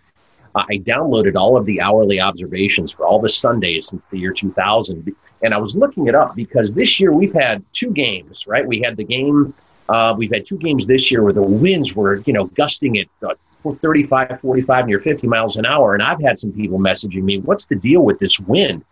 I 0.54 0.78
downloaded 0.78 1.36
all 1.36 1.56
of 1.56 1.64
the 1.64 1.80
hourly 1.80 2.20
observations 2.20 2.90
for 2.90 3.06
all 3.06 3.20
the 3.20 3.28
Sundays 3.28 3.88
since 3.88 4.04
the 4.06 4.18
year 4.18 4.32
2000 4.32 5.14
and 5.42 5.54
I 5.54 5.58
was 5.58 5.74
looking 5.74 6.06
it 6.06 6.14
up 6.14 6.34
because 6.36 6.74
this 6.74 7.00
year 7.00 7.12
we've 7.12 7.32
had 7.32 7.64
two 7.72 7.90
games, 7.92 8.46
right? 8.46 8.66
We 8.66 8.80
had 8.80 8.96
the 8.96 9.04
game, 9.04 9.54
uh, 9.88 10.14
we've 10.16 10.32
had 10.32 10.44
two 10.44 10.58
games 10.58 10.86
this 10.86 11.10
year 11.10 11.22
where 11.22 11.32
the 11.32 11.42
winds 11.42 11.94
were, 11.94 12.16
you 12.26 12.32
know, 12.32 12.46
gusting 12.46 12.98
at 12.98 13.06
uh, 13.22 13.34
35, 13.62 14.40
45, 14.40 14.86
near 14.86 14.98
50 14.98 15.26
miles 15.26 15.56
an 15.56 15.66
hour. 15.66 15.94
And 15.94 16.02
I've 16.02 16.20
had 16.20 16.38
some 16.38 16.52
people 16.52 16.78
messaging 16.78 17.22
me, 17.22 17.38
what's 17.38 17.66
the 17.66 17.76
deal 17.76 18.02
with 18.02 18.18
this 18.18 18.38
wind? 18.40 18.84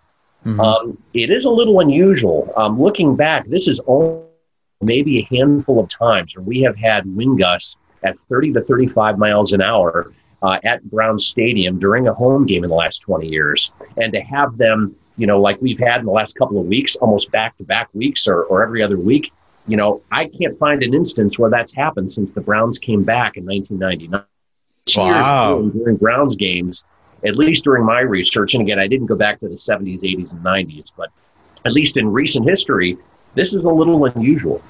Mm-hmm. 0.44 0.60
Um, 0.60 1.02
it 1.14 1.30
is 1.30 1.44
a 1.44 1.50
little 1.50 1.80
unusual. 1.80 2.52
Um, 2.56 2.80
looking 2.80 3.16
back, 3.16 3.46
this 3.46 3.68
is 3.68 3.80
only 3.86 4.24
maybe 4.80 5.18
a 5.18 5.22
handful 5.24 5.80
of 5.80 5.88
times 5.88 6.36
where 6.36 6.44
we 6.44 6.60
have 6.62 6.76
had 6.76 7.04
wind 7.16 7.38
gusts 7.38 7.76
at 8.04 8.18
30 8.28 8.52
to 8.52 8.60
35 8.60 9.18
miles 9.18 9.52
an 9.52 9.60
hour 9.60 10.12
uh, 10.42 10.58
at 10.62 10.82
Brown 10.84 11.18
Stadium 11.18 11.80
during 11.80 12.06
a 12.06 12.14
home 12.14 12.46
game 12.46 12.62
in 12.62 12.70
the 12.70 12.76
last 12.76 13.00
20 13.00 13.26
years. 13.26 13.72
And 13.96 14.12
to 14.12 14.20
have 14.20 14.56
them 14.56 14.96
you 15.18 15.26
know, 15.26 15.38
like 15.40 15.60
we've 15.60 15.78
had 15.78 15.98
in 15.98 16.06
the 16.06 16.12
last 16.12 16.36
couple 16.36 16.58
of 16.58 16.66
weeks, 16.66 16.96
almost 16.96 17.30
back 17.32 17.56
to 17.58 17.64
back 17.64 17.88
weeks 17.92 18.26
or, 18.26 18.44
or 18.44 18.62
every 18.62 18.82
other 18.82 18.98
week. 18.98 19.32
You 19.66 19.76
know, 19.76 20.00
I 20.10 20.28
can't 20.28 20.56
find 20.56 20.82
an 20.82 20.94
instance 20.94 21.38
where 21.38 21.50
that's 21.50 21.74
happened 21.74 22.10
since 22.10 22.32
the 22.32 22.40
Browns 22.40 22.78
came 22.78 23.02
back 23.02 23.36
in 23.36 23.44
1999. 23.44 24.24
Wow. 24.96 25.62
During 25.62 25.96
Browns 25.96 26.36
games, 26.36 26.84
at 27.24 27.36
least 27.36 27.64
during 27.64 27.84
my 27.84 28.00
research, 28.00 28.54
and 28.54 28.62
again, 28.62 28.78
I 28.78 28.86
didn't 28.86 29.06
go 29.06 29.16
back 29.16 29.40
to 29.40 29.48
the 29.48 29.56
70s, 29.56 30.02
80s, 30.02 30.32
and 30.32 30.42
90s, 30.44 30.92
but 30.96 31.10
at 31.64 31.72
least 31.72 31.96
in 31.96 32.08
recent 32.08 32.48
history, 32.48 32.96
this 33.34 33.52
is 33.52 33.64
a 33.64 33.70
little 33.70 34.04
unusual. 34.04 34.62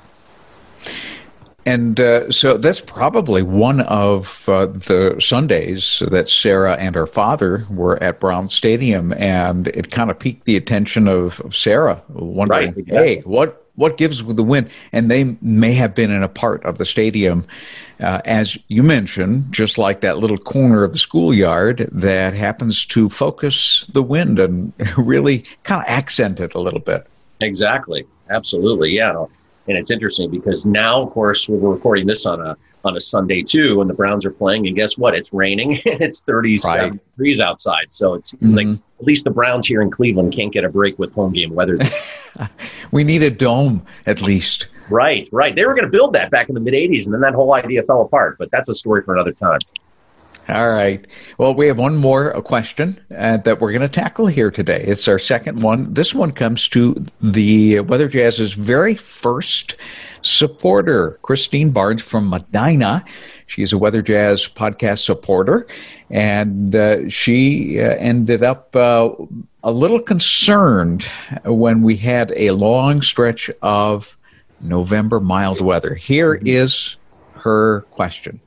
And 1.66 2.00
uh, 2.00 2.30
so 2.30 2.56
that's 2.56 2.80
probably 2.80 3.42
one 3.42 3.82
of 3.82 4.48
uh, 4.48 4.66
the 4.66 5.16
Sundays 5.20 6.02
that 6.10 6.30
Sarah 6.30 6.76
and 6.76 6.94
her 6.94 7.06
father 7.06 7.66
were 7.68 8.02
at 8.02 8.20
Brown 8.20 8.48
Stadium, 8.48 9.12
and 9.12 9.68
it 9.68 9.90
kind 9.90 10.10
of 10.10 10.18
piqued 10.18 10.46
the 10.46 10.56
attention 10.56 11.08
of, 11.08 11.40
of 11.40 11.54
Sarah, 11.54 12.02
wondering, 12.08 12.68
right, 12.68 12.78
exactly. 12.78 13.16
"Hey, 13.16 13.20
what 13.20 13.67
what 13.78 13.96
gives 13.96 14.22
with 14.22 14.36
the 14.36 14.42
win?" 14.42 14.68
And 14.92 15.10
they 15.10 15.36
may 15.40 15.72
have 15.72 15.94
been 15.94 16.10
in 16.10 16.22
a 16.22 16.28
part 16.28 16.62
of 16.64 16.78
the 16.78 16.84
stadium, 16.84 17.46
uh, 18.00 18.20
as 18.24 18.58
you 18.68 18.82
mentioned, 18.82 19.50
just 19.50 19.78
like 19.78 20.00
that 20.02 20.18
little 20.18 20.38
corner 20.38 20.84
of 20.84 20.92
the 20.92 20.98
schoolyard 20.98 21.88
that 21.92 22.34
happens 22.34 22.84
to 22.86 23.08
focus 23.08 23.86
the 23.92 24.02
wind 24.02 24.38
and 24.38 24.72
really 24.98 25.44
kind 25.62 25.80
of 25.80 25.88
accent 25.88 26.40
it 26.40 26.54
a 26.54 26.60
little 26.60 26.80
bit. 26.80 27.06
Exactly. 27.40 28.04
Absolutely. 28.30 28.90
Yeah. 28.90 29.24
And 29.68 29.76
it's 29.76 29.90
interesting 29.90 30.30
because 30.30 30.64
now, 30.64 31.02
of 31.02 31.10
course, 31.10 31.48
we're 31.48 31.72
recording 31.72 32.06
this 32.06 32.26
on 32.26 32.40
a 32.40 32.56
on 32.84 32.96
a 32.96 33.00
Sunday 33.00 33.42
too, 33.42 33.80
and 33.80 33.88
the 33.88 33.94
Browns 33.94 34.24
are 34.24 34.30
playing, 34.30 34.66
and 34.66 34.76
guess 34.76 34.96
what? 34.96 35.14
It's 35.14 35.32
raining 35.32 35.80
and 35.86 36.00
it's 36.00 36.20
37 36.20 36.90
right. 36.90 37.10
degrees 37.16 37.40
outside. 37.40 37.86
So 37.92 38.14
it's 38.14 38.32
mm-hmm. 38.32 38.54
like 38.54 38.68
at 39.00 39.06
least 39.06 39.24
the 39.24 39.30
Browns 39.30 39.66
here 39.66 39.82
in 39.82 39.90
Cleveland 39.90 40.32
can't 40.32 40.52
get 40.52 40.64
a 40.64 40.68
break 40.68 40.98
with 40.98 41.12
home 41.12 41.32
game 41.32 41.54
weather. 41.54 41.78
we 42.90 43.04
need 43.04 43.22
a 43.22 43.30
dome 43.30 43.84
at 44.06 44.22
least. 44.22 44.68
Right, 44.90 45.28
right. 45.32 45.54
They 45.54 45.66
were 45.66 45.74
going 45.74 45.84
to 45.84 45.90
build 45.90 46.14
that 46.14 46.30
back 46.30 46.48
in 46.48 46.54
the 46.54 46.60
mid 46.60 46.74
80s, 46.74 47.04
and 47.04 47.14
then 47.14 47.20
that 47.20 47.34
whole 47.34 47.52
idea 47.52 47.82
fell 47.82 48.02
apart. 48.02 48.38
But 48.38 48.50
that's 48.50 48.68
a 48.68 48.74
story 48.74 49.02
for 49.02 49.14
another 49.14 49.32
time. 49.32 49.60
All 50.48 50.70
right. 50.70 51.06
Well, 51.36 51.54
we 51.54 51.66
have 51.66 51.78
one 51.78 51.96
more 51.96 52.32
question 52.40 52.98
uh, 53.14 53.36
that 53.38 53.60
we're 53.60 53.70
going 53.70 53.82
to 53.82 53.88
tackle 53.88 54.28
here 54.28 54.50
today. 54.50 54.82
It's 54.86 55.06
our 55.06 55.18
second 55.18 55.62
one. 55.62 55.92
This 55.92 56.14
one 56.14 56.32
comes 56.32 56.70
to 56.70 57.04
the 57.20 57.80
Weather 57.80 58.08
Jazz's 58.08 58.54
very 58.54 58.94
first 58.94 59.76
supporter, 60.22 61.18
Christine 61.20 61.70
Barnes 61.70 62.00
from 62.00 62.30
Medina. 62.30 63.04
She 63.46 63.62
is 63.62 63.74
a 63.74 63.78
Weather 63.78 64.00
Jazz 64.00 64.48
podcast 64.48 65.04
supporter, 65.04 65.66
and 66.08 66.74
uh, 66.74 67.10
she 67.10 67.78
uh, 67.78 67.96
ended 67.96 68.42
up 68.42 68.74
uh, 68.74 69.10
a 69.62 69.70
little 69.70 70.00
concerned 70.00 71.02
when 71.44 71.82
we 71.82 71.96
had 71.96 72.32
a 72.36 72.52
long 72.52 73.02
stretch 73.02 73.50
of 73.60 74.16
November 74.62 75.20
mild 75.20 75.60
weather. 75.60 75.94
Here 75.94 76.40
is 76.42 76.96
her 77.34 77.82
question. 77.90 78.40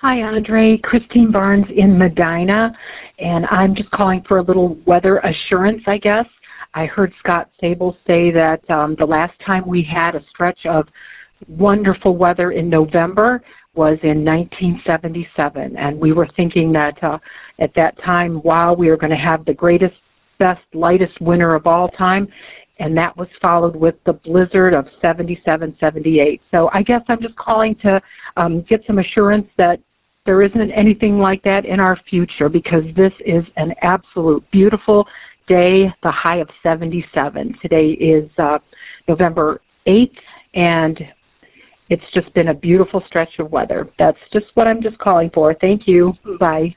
Hi, 0.00 0.22
Andre. 0.22 0.78
Christine 0.84 1.32
Barnes 1.32 1.66
in 1.76 1.98
Medina, 1.98 2.70
and 3.18 3.44
I'm 3.46 3.74
just 3.74 3.90
calling 3.90 4.22
for 4.28 4.38
a 4.38 4.42
little 4.44 4.78
weather 4.86 5.18
assurance, 5.18 5.82
I 5.88 5.98
guess. 5.98 6.24
I 6.72 6.86
heard 6.86 7.12
Scott 7.18 7.50
Sabol 7.60 7.94
say 8.06 8.30
that 8.30 8.60
um, 8.70 8.94
the 8.96 9.04
last 9.04 9.32
time 9.44 9.66
we 9.66 9.82
had 9.82 10.14
a 10.14 10.20
stretch 10.30 10.60
of 10.70 10.86
wonderful 11.48 12.16
weather 12.16 12.52
in 12.52 12.70
November 12.70 13.42
was 13.74 13.98
in 14.04 14.24
1977, 14.24 15.76
and 15.76 15.98
we 15.98 16.12
were 16.12 16.28
thinking 16.36 16.70
that 16.74 16.94
uh, 17.02 17.18
at 17.58 17.74
that 17.74 17.96
time, 18.04 18.40
wow, 18.44 18.74
we 18.74 18.90
were 18.90 18.96
going 18.96 19.10
to 19.10 19.16
have 19.16 19.44
the 19.46 19.54
greatest, 19.54 19.96
best, 20.38 20.60
lightest 20.74 21.20
winter 21.20 21.56
of 21.56 21.66
all 21.66 21.88
time, 21.88 22.28
and 22.78 22.96
that 22.96 23.16
was 23.16 23.26
followed 23.42 23.74
with 23.74 23.96
the 24.06 24.12
blizzard 24.12 24.74
of 24.74 24.86
77, 25.02 25.76
78. 25.80 26.40
So 26.52 26.70
I 26.72 26.84
guess 26.84 27.00
I'm 27.08 27.20
just 27.20 27.34
calling 27.34 27.74
to 27.82 28.00
um, 28.36 28.64
get 28.68 28.82
some 28.86 29.00
assurance 29.00 29.48
that 29.56 29.80
there 30.28 30.42
isn't 30.42 30.70
anything 30.72 31.18
like 31.18 31.42
that 31.44 31.64
in 31.64 31.80
our 31.80 31.98
future 32.10 32.50
because 32.50 32.84
this 32.94 33.14
is 33.24 33.44
an 33.56 33.72
absolute 33.80 34.44
beautiful 34.50 35.06
day, 35.48 35.86
the 36.02 36.10
high 36.10 36.36
of 36.36 36.50
77. 36.62 37.56
Today 37.62 37.92
is 37.92 38.30
uh, 38.36 38.58
November 39.08 39.62
8th, 39.86 40.18
and 40.52 41.00
it's 41.88 42.02
just 42.12 42.30
been 42.34 42.48
a 42.48 42.52
beautiful 42.52 43.02
stretch 43.06 43.38
of 43.38 43.50
weather. 43.50 43.88
That's 43.98 44.18
just 44.30 44.44
what 44.52 44.66
I'm 44.66 44.82
just 44.82 44.98
calling 44.98 45.30
for. 45.32 45.54
Thank 45.54 45.88
you. 45.88 46.12
Bye. 46.38 46.76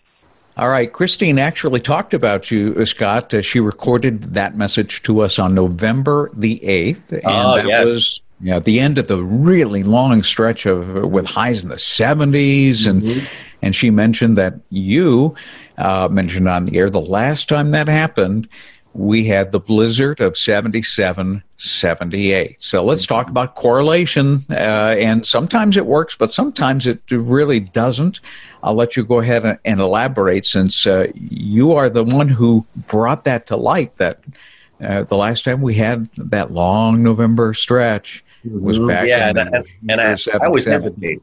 All 0.56 0.70
right. 0.70 0.90
Christine 0.90 1.38
actually 1.38 1.82
talked 1.82 2.14
about 2.14 2.52
you, 2.52 2.74
uh, 2.80 2.86
Scott. 2.86 3.34
Uh, 3.34 3.42
she 3.42 3.60
recorded 3.60 4.34
that 4.34 4.56
message 4.56 5.04
to 5.04 5.20
us 5.20 5.40
on 5.40 5.54
November 5.54 6.32
the 6.34 6.62
8th. 6.64 7.12
And 7.12 7.22
oh, 7.26 7.58
that 7.58 7.68
yes. 7.68 7.86
was 7.86 8.22
you 8.42 8.52
know, 8.52 8.58
at 8.58 8.66
the 8.66 8.80
end 8.80 8.98
of 8.98 9.08
the 9.08 9.24
really 9.24 9.84
long 9.84 10.24
stretch 10.24 10.66
of 10.66 11.04
with 11.04 11.26
highs 11.26 11.64
in 11.64 11.70
the 11.70 11.76
70s, 11.76 12.88
and 12.88 13.04
mm-hmm. 13.04 13.26
and 13.62 13.76
she 13.76 13.90
mentioned 13.90 14.38
that 14.38 14.56
you 14.70 15.36
uh, 15.78 16.08
mentioned 16.12 16.48
on 16.48 16.66
the 16.66 16.78
air 16.78 16.90
the 16.90 17.02
last 17.02 17.48
time 17.50 17.72
that 17.72 17.88
happened 17.88 18.48
we 18.94 19.26
had 19.26 19.52
the 19.52 19.60
blizzard 19.60 20.20
of 20.20 20.38
77, 20.38 21.44
78. 21.56 22.62
So 22.62 22.84
let's 22.84 23.06
talk 23.06 23.30
about 23.30 23.56
correlation. 23.56 24.46
Uh, 24.50 24.96
and 25.00 25.26
sometimes 25.26 25.78
it 25.78 25.86
works, 25.86 26.16
but 26.16 26.32
sometimes 26.32 26.86
it 26.86 27.00
really 27.10 27.62
doesn't. 27.62 28.20
I'll 28.64 28.74
let 28.74 28.98
you 28.98 29.06
go 29.06 29.20
ahead 29.20 29.46
and, 29.46 29.60
and 29.64 29.80
elaborate 29.80 30.46
since 30.46 30.86
uh, 30.86 31.08
you 31.16 31.72
are 31.74 31.90
the 31.90 32.04
one 32.04 32.28
who 32.28 32.66
brought 32.88 33.24
that 33.24 33.48
to 33.48 33.56
light 33.56 33.96
that 33.98 34.20
uh, 34.84 35.04
the 35.04 35.16
last 35.16 35.46
time 35.46 35.62
we 35.62 35.76
had 35.76 36.10
that 36.18 36.52
long 36.52 37.02
November 37.04 37.54
stretch 37.54 38.24
was 38.50 38.80
Mhm. 38.80 38.88
back 38.88 39.08
yeah, 39.08 39.30
and, 39.30 39.38
and, 39.38 39.66
and 39.90 40.02
I, 40.02 40.16
I 40.42 40.46
always 40.46 40.66
hesitate. 40.66 41.22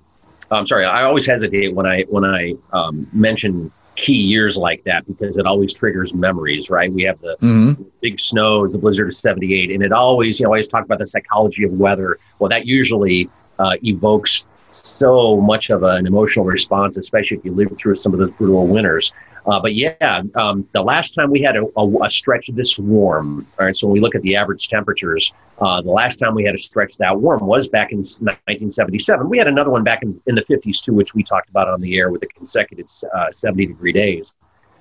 I'm 0.50 0.66
sorry, 0.66 0.84
I 0.84 1.02
always 1.02 1.26
hesitate 1.26 1.74
when 1.74 1.86
I 1.86 2.02
when 2.04 2.24
I 2.24 2.54
um, 2.72 3.06
mention 3.12 3.70
key 3.96 4.14
years 4.14 4.56
like 4.56 4.82
that 4.84 5.04
because 5.06 5.38
it 5.38 5.46
always 5.46 5.72
triggers 5.74 6.14
memories, 6.14 6.70
right? 6.70 6.90
We 6.92 7.02
have 7.02 7.20
the 7.20 7.36
Mhm. 7.42 7.84
big 8.00 8.20
snows, 8.20 8.72
the 8.72 8.78
blizzard 8.78 9.08
of 9.08 9.14
78, 9.16 9.70
and 9.72 9.82
it 9.82 9.90
always, 9.92 10.38
you 10.38 10.44
know, 10.44 10.50
I 10.50 10.54
always 10.54 10.68
talk 10.68 10.84
about 10.84 11.00
the 11.00 11.06
psychology 11.06 11.64
of 11.64 11.72
weather. 11.72 12.16
Well, 12.38 12.48
that 12.48 12.64
usually 12.64 13.28
uh, 13.58 13.72
evokes 13.82 14.46
so 14.68 15.36
much 15.40 15.70
of 15.70 15.82
an 15.82 16.06
emotional 16.06 16.44
response, 16.44 16.96
especially 16.96 17.38
if 17.38 17.44
you 17.44 17.52
live 17.52 17.76
through 17.76 17.96
some 17.96 18.12
of 18.12 18.18
those 18.18 18.30
brutal 18.32 18.66
winters. 18.66 19.12
Uh, 19.46 19.58
but 19.58 19.74
yeah, 19.74 20.22
um, 20.34 20.68
the 20.72 20.82
last 20.82 21.14
time 21.14 21.30
we 21.30 21.40
had 21.40 21.56
a, 21.56 21.64
a, 21.76 22.04
a 22.04 22.10
stretch 22.10 22.48
this 22.52 22.78
warm, 22.78 23.46
all 23.58 23.64
right, 23.64 23.74
so 23.74 23.86
when 23.86 23.94
we 23.94 24.00
look 24.00 24.14
at 24.14 24.20
the 24.22 24.36
average 24.36 24.68
temperatures, 24.68 25.32
uh, 25.60 25.80
the 25.80 25.90
last 25.90 26.18
time 26.18 26.34
we 26.34 26.44
had 26.44 26.54
a 26.54 26.58
stretch 26.58 26.96
that 26.98 27.18
warm 27.18 27.46
was 27.46 27.66
back 27.66 27.92
in 27.92 27.98
1977. 27.98 29.28
We 29.28 29.38
had 29.38 29.48
another 29.48 29.70
one 29.70 29.84
back 29.84 30.02
in, 30.02 30.20
in 30.26 30.34
the 30.34 30.42
50s 30.42 30.82
too, 30.82 30.92
which 30.92 31.14
we 31.14 31.22
talked 31.22 31.48
about 31.48 31.66
on 31.66 31.80
the 31.80 31.96
air 31.96 32.10
with 32.10 32.20
the 32.20 32.26
consecutive 32.26 32.88
uh, 33.14 33.32
70 33.32 33.66
degree 33.66 33.92
days. 33.92 34.34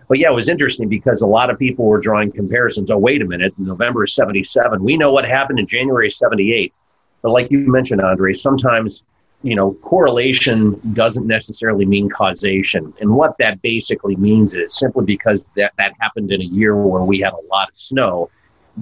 But 0.09 0.19
yeah, 0.19 0.29
it 0.29 0.35
was 0.35 0.49
interesting 0.49 0.87
because 0.87 1.21
a 1.21 1.27
lot 1.27 1.49
of 1.49 1.59
people 1.59 1.85
were 1.85 1.99
drawing 1.99 2.31
comparisons. 2.31 2.89
Oh, 2.91 2.97
wait 2.97 3.21
a 3.21 3.25
minute, 3.25 3.53
November 3.57 4.05
is 4.05 4.13
77. 4.15 4.83
We 4.83 4.97
know 4.97 5.11
what 5.11 5.25
happened 5.25 5.59
in 5.59 5.67
January 5.67 6.09
78. 6.09 6.73
But 7.21 7.31
like 7.31 7.51
you 7.51 7.59
mentioned, 7.59 8.01
Andre, 8.01 8.33
sometimes, 8.33 9.03
you 9.43 9.55
know, 9.55 9.73
correlation 9.75 10.79
doesn't 10.93 11.27
necessarily 11.27 11.85
mean 11.85 12.09
causation. 12.09 12.93
And 12.99 13.15
what 13.15 13.37
that 13.37 13.61
basically 13.61 14.15
means 14.15 14.53
is 14.53 14.77
simply 14.77 15.05
because 15.05 15.49
that, 15.55 15.73
that 15.77 15.93
happened 15.99 16.31
in 16.31 16.41
a 16.41 16.45
year 16.45 16.75
where 16.75 17.03
we 17.03 17.19
had 17.19 17.33
a 17.33 17.47
lot 17.51 17.69
of 17.69 17.77
snow 17.77 18.29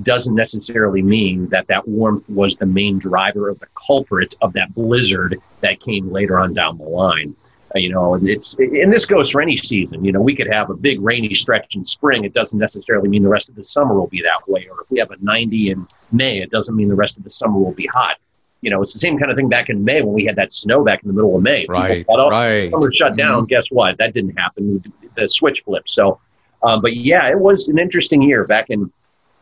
doesn't 0.03 0.35
necessarily 0.35 1.01
mean 1.01 1.47
that 1.49 1.67
that 1.67 1.87
warmth 1.87 2.27
was 2.29 2.57
the 2.57 2.65
main 2.65 2.99
driver 2.99 3.49
of 3.49 3.59
the 3.59 3.67
culprit 3.75 4.35
of 4.41 4.53
that 4.53 4.73
blizzard 4.73 5.37
that 5.61 5.79
came 5.79 6.09
later 6.09 6.37
on 6.37 6.53
down 6.53 6.77
the 6.77 6.83
line. 6.83 7.35
Uh, 7.73 7.79
you 7.79 7.89
know, 7.89 8.13
and 8.13 8.27
it's 8.29 8.53
and 8.55 8.91
this 8.91 9.05
goes 9.05 9.29
for 9.29 9.41
any 9.41 9.57
season. 9.57 10.03
You 10.03 10.11
know, 10.11 10.21
we 10.21 10.35
could 10.35 10.51
have 10.51 10.69
a 10.69 10.75
big 10.75 11.01
rainy 11.01 11.33
stretch 11.33 11.75
in 11.75 11.85
spring. 11.85 12.23
It 12.23 12.33
doesn't 12.33 12.59
necessarily 12.59 13.09
mean 13.09 13.23
the 13.23 13.29
rest 13.29 13.49
of 13.49 13.55
the 13.55 13.63
summer 13.63 13.95
will 13.95 14.07
be 14.07 14.21
that 14.21 14.47
way. 14.47 14.67
Or 14.69 14.81
if 14.81 14.91
we 14.91 14.99
have 14.99 15.11
a 15.11 15.17
90 15.19 15.71
in 15.71 15.87
May, 16.11 16.41
it 16.41 16.51
doesn't 16.51 16.75
mean 16.75 16.89
the 16.89 16.95
rest 16.95 17.17
of 17.17 17.23
the 17.23 17.31
summer 17.31 17.57
will 17.57 17.73
be 17.73 17.87
hot. 17.87 18.17
You 18.65 18.71
know, 18.71 18.81
it's 18.81 18.93
the 18.93 18.99
same 18.99 19.19
kind 19.19 19.29
of 19.29 19.37
thing 19.37 19.47
back 19.47 19.69
in 19.69 19.85
May 19.85 20.01
when 20.01 20.15
we 20.15 20.25
had 20.25 20.35
that 20.37 20.51
snow 20.51 20.83
back 20.83 21.03
in 21.03 21.07
the 21.07 21.13
middle 21.13 21.35
of 21.35 21.43
May. 21.43 21.67
Right, 21.69 22.03
oh, 22.09 22.31
right. 22.31 22.71
Summer 22.71 22.91
shut 22.91 23.15
down. 23.15 23.45
Guess 23.45 23.69
what? 23.69 23.95
That 23.99 24.15
didn't 24.15 24.35
happen. 24.35 24.83
The 25.13 25.27
switch 25.27 25.61
flipped. 25.61 25.87
So, 25.87 26.19
um, 26.63 26.81
but 26.81 26.95
yeah, 26.95 27.29
it 27.29 27.37
was 27.37 27.67
an 27.67 27.77
interesting 27.77 28.23
year 28.23 28.43
back 28.43 28.71
in 28.71 28.91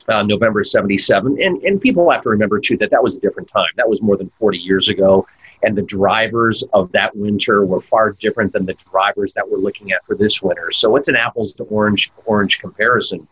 uh, 0.10 0.24
November 0.24 0.66
77. 0.66 1.42
And, 1.42 1.64
and 1.64 1.80
people 1.80 2.12
have 2.12 2.22
to 2.24 2.30
remember, 2.32 2.60
too, 2.60 2.76
that 2.80 2.90
that 2.90 3.02
was 3.02 3.16
a 3.16 3.20
different 3.22 3.48
time. 3.48 3.70
That 3.78 3.88
was 3.88 4.02
more 4.02 4.18
than 4.18 4.28
40 4.28 4.58
years 4.58 4.90
ago. 4.90 5.26
And 5.64 5.74
the 5.74 5.84
drivers 5.84 6.62
of 6.74 6.92
that 6.92 7.16
winter 7.16 7.64
were 7.64 7.80
far 7.80 8.12
different 8.12 8.52
than 8.52 8.66
the 8.66 8.74
drivers 8.92 9.32
that 9.36 9.50
we're 9.50 9.60
looking 9.60 9.94
at 9.94 10.04
for 10.04 10.18
this 10.18 10.42
winter. 10.42 10.70
So 10.72 10.98
it's 10.98 11.08
an 11.08 11.16
apples 11.16 11.54
to 11.54 11.64
orange 11.64 12.12
orange 12.26 12.60
comparison. 12.60 13.26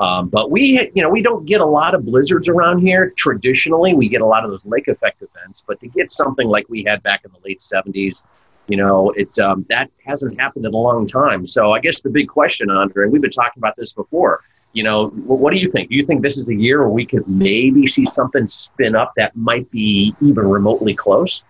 Um, 0.00 0.28
but 0.28 0.50
we, 0.50 0.90
you 0.94 1.02
know, 1.02 1.10
we 1.10 1.22
don't 1.22 1.46
get 1.46 1.60
a 1.60 1.66
lot 1.66 1.94
of 1.94 2.04
blizzards 2.04 2.48
around 2.48 2.80
here. 2.80 3.12
Traditionally, 3.16 3.94
we 3.94 4.08
get 4.08 4.20
a 4.20 4.26
lot 4.26 4.44
of 4.44 4.50
those 4.50 4.66
lake 4.66 4.88
effect 4.88 5.22
events. 5.22 5.62
But 5.66 5.80
to 5.80 5.88
get 5.88 6.10
something 6.10 6.48
like 6.48 6.68
we 6.68 6.82
had 6.82 7.02
back 7.02 7.24
in 7.24 7.30
the 7.30 7.38
late 7.44 7.60
70s, 7.60 8.24
you 8.66 8.76
know, 8.76 9.10
it 9.10 9.38
um, 9.38 9.64
that 9.68 9.90
hasn't 10.04 10.40
happened 10.40 10.66
in 10.66 10.74
a 10.74 10.76
long 10.76 11.06
time. 11.06 11.46
So 11.46 11.72
I 11.72 11.80
guess 11.80 12.00
the 12.00 12.10
big 12.10 12.28
question, 12.28 12.70
Andre, 12.70 13.04
and 13.04 13.12
we've 13.12 13.22
been 13.22 13.30
talking 13.30 13.60
about 13.60 13.76
this 13.76 13.92
before 13.92 14.42
you 14.74 14.82
know, 14.82 15.06
what 15.08 15.52
do 15.52 15.58
you 15.58 15.70
think? 15.70 15.88
Do 15.88 15.94
you 15.94 16.04
think 16.04 16.20
this 16.20 16.36
is 16.36 16.46
the 16.46 16.56
year 16.56 16.80
where 16.80 16.88
we 16.88 17.06
could 17.06 17.26
maybe 17.28 17.86
see 17.86 18.06
something 18.06 18.46
spin 18.48 18.96
up 18.96 19.12
that 19.16 19.34
might 19.36 19.70
be 19.70 20.14
even 20.20 20.46
remotely 20.48 20.94
close? 20.94 21.44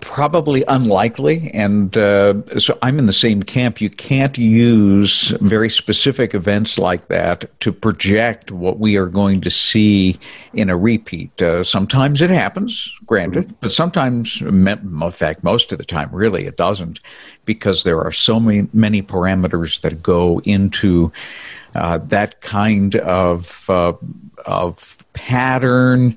Probably 0.00 0.64
unlikely, 0.66 1.50
and 1.54 1.96
uh, 1.96 2.34
so 2.58 2.76
I'm 2.82 2.98
in 2.98 3.06
the 3.06 3.12
same 3.12 3.42
camp. 3.42 3.80
You 3.80 3.88
can't 3.88 4.36
use 4.36 5.30
very 5.40 5.70
specific 5.70 6.34
events 6.34 6.76
like 6.76 7.06
that 7.06 7.48
to 7.60 7.72
project 7.72 8.50
what 8.50 8.78
we 8.78 8.96
are 8.96 9.06
going 9.06 9.40
to 9.42 9.48
see 9.48 10.18
in 10.54 10.70
a 10.70 10.76
repeat. 10.76 11.40
Uh, 11.40 11.62
sometimes 11.62 12.20
it 12.20 12.30
happens, 12.30 12.92
granted, 13.06 13.54
but 13.60 13.70
sometimes, 13.70 14.42
in 14.42 15.10
fact, 15.12 15.44
most 15.44 15.70
of 15.70 15.78
the 15.78 15.84
time, 15.84 16.10
really, 16.12 16.46
it 16.46 16.56
doesn't, 16.56 16.98
because 17.44 17.84
there 17.84 18.02
are 18.02 18.12
so 18.12 18.40
many 18.40 18.68
many 18.72 19.00
parameters 19.02 19.80
that 19.82 20.02
go 20.02 20.40
into 20.40 21.12
uh, 21.76 21.98
that 21.98 22.40
kind 22.40 22.96
of 22.96 23.70
uh, 23.70 23.92
of 24.46 25.02
pattern 25.12 26.16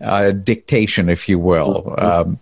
uh, 0.00 0.30
dictation, 0.30 1.08
if 1.08 1.28
you 1.28 1.40
will. 1.40 1.94
Um, 1.98 2.38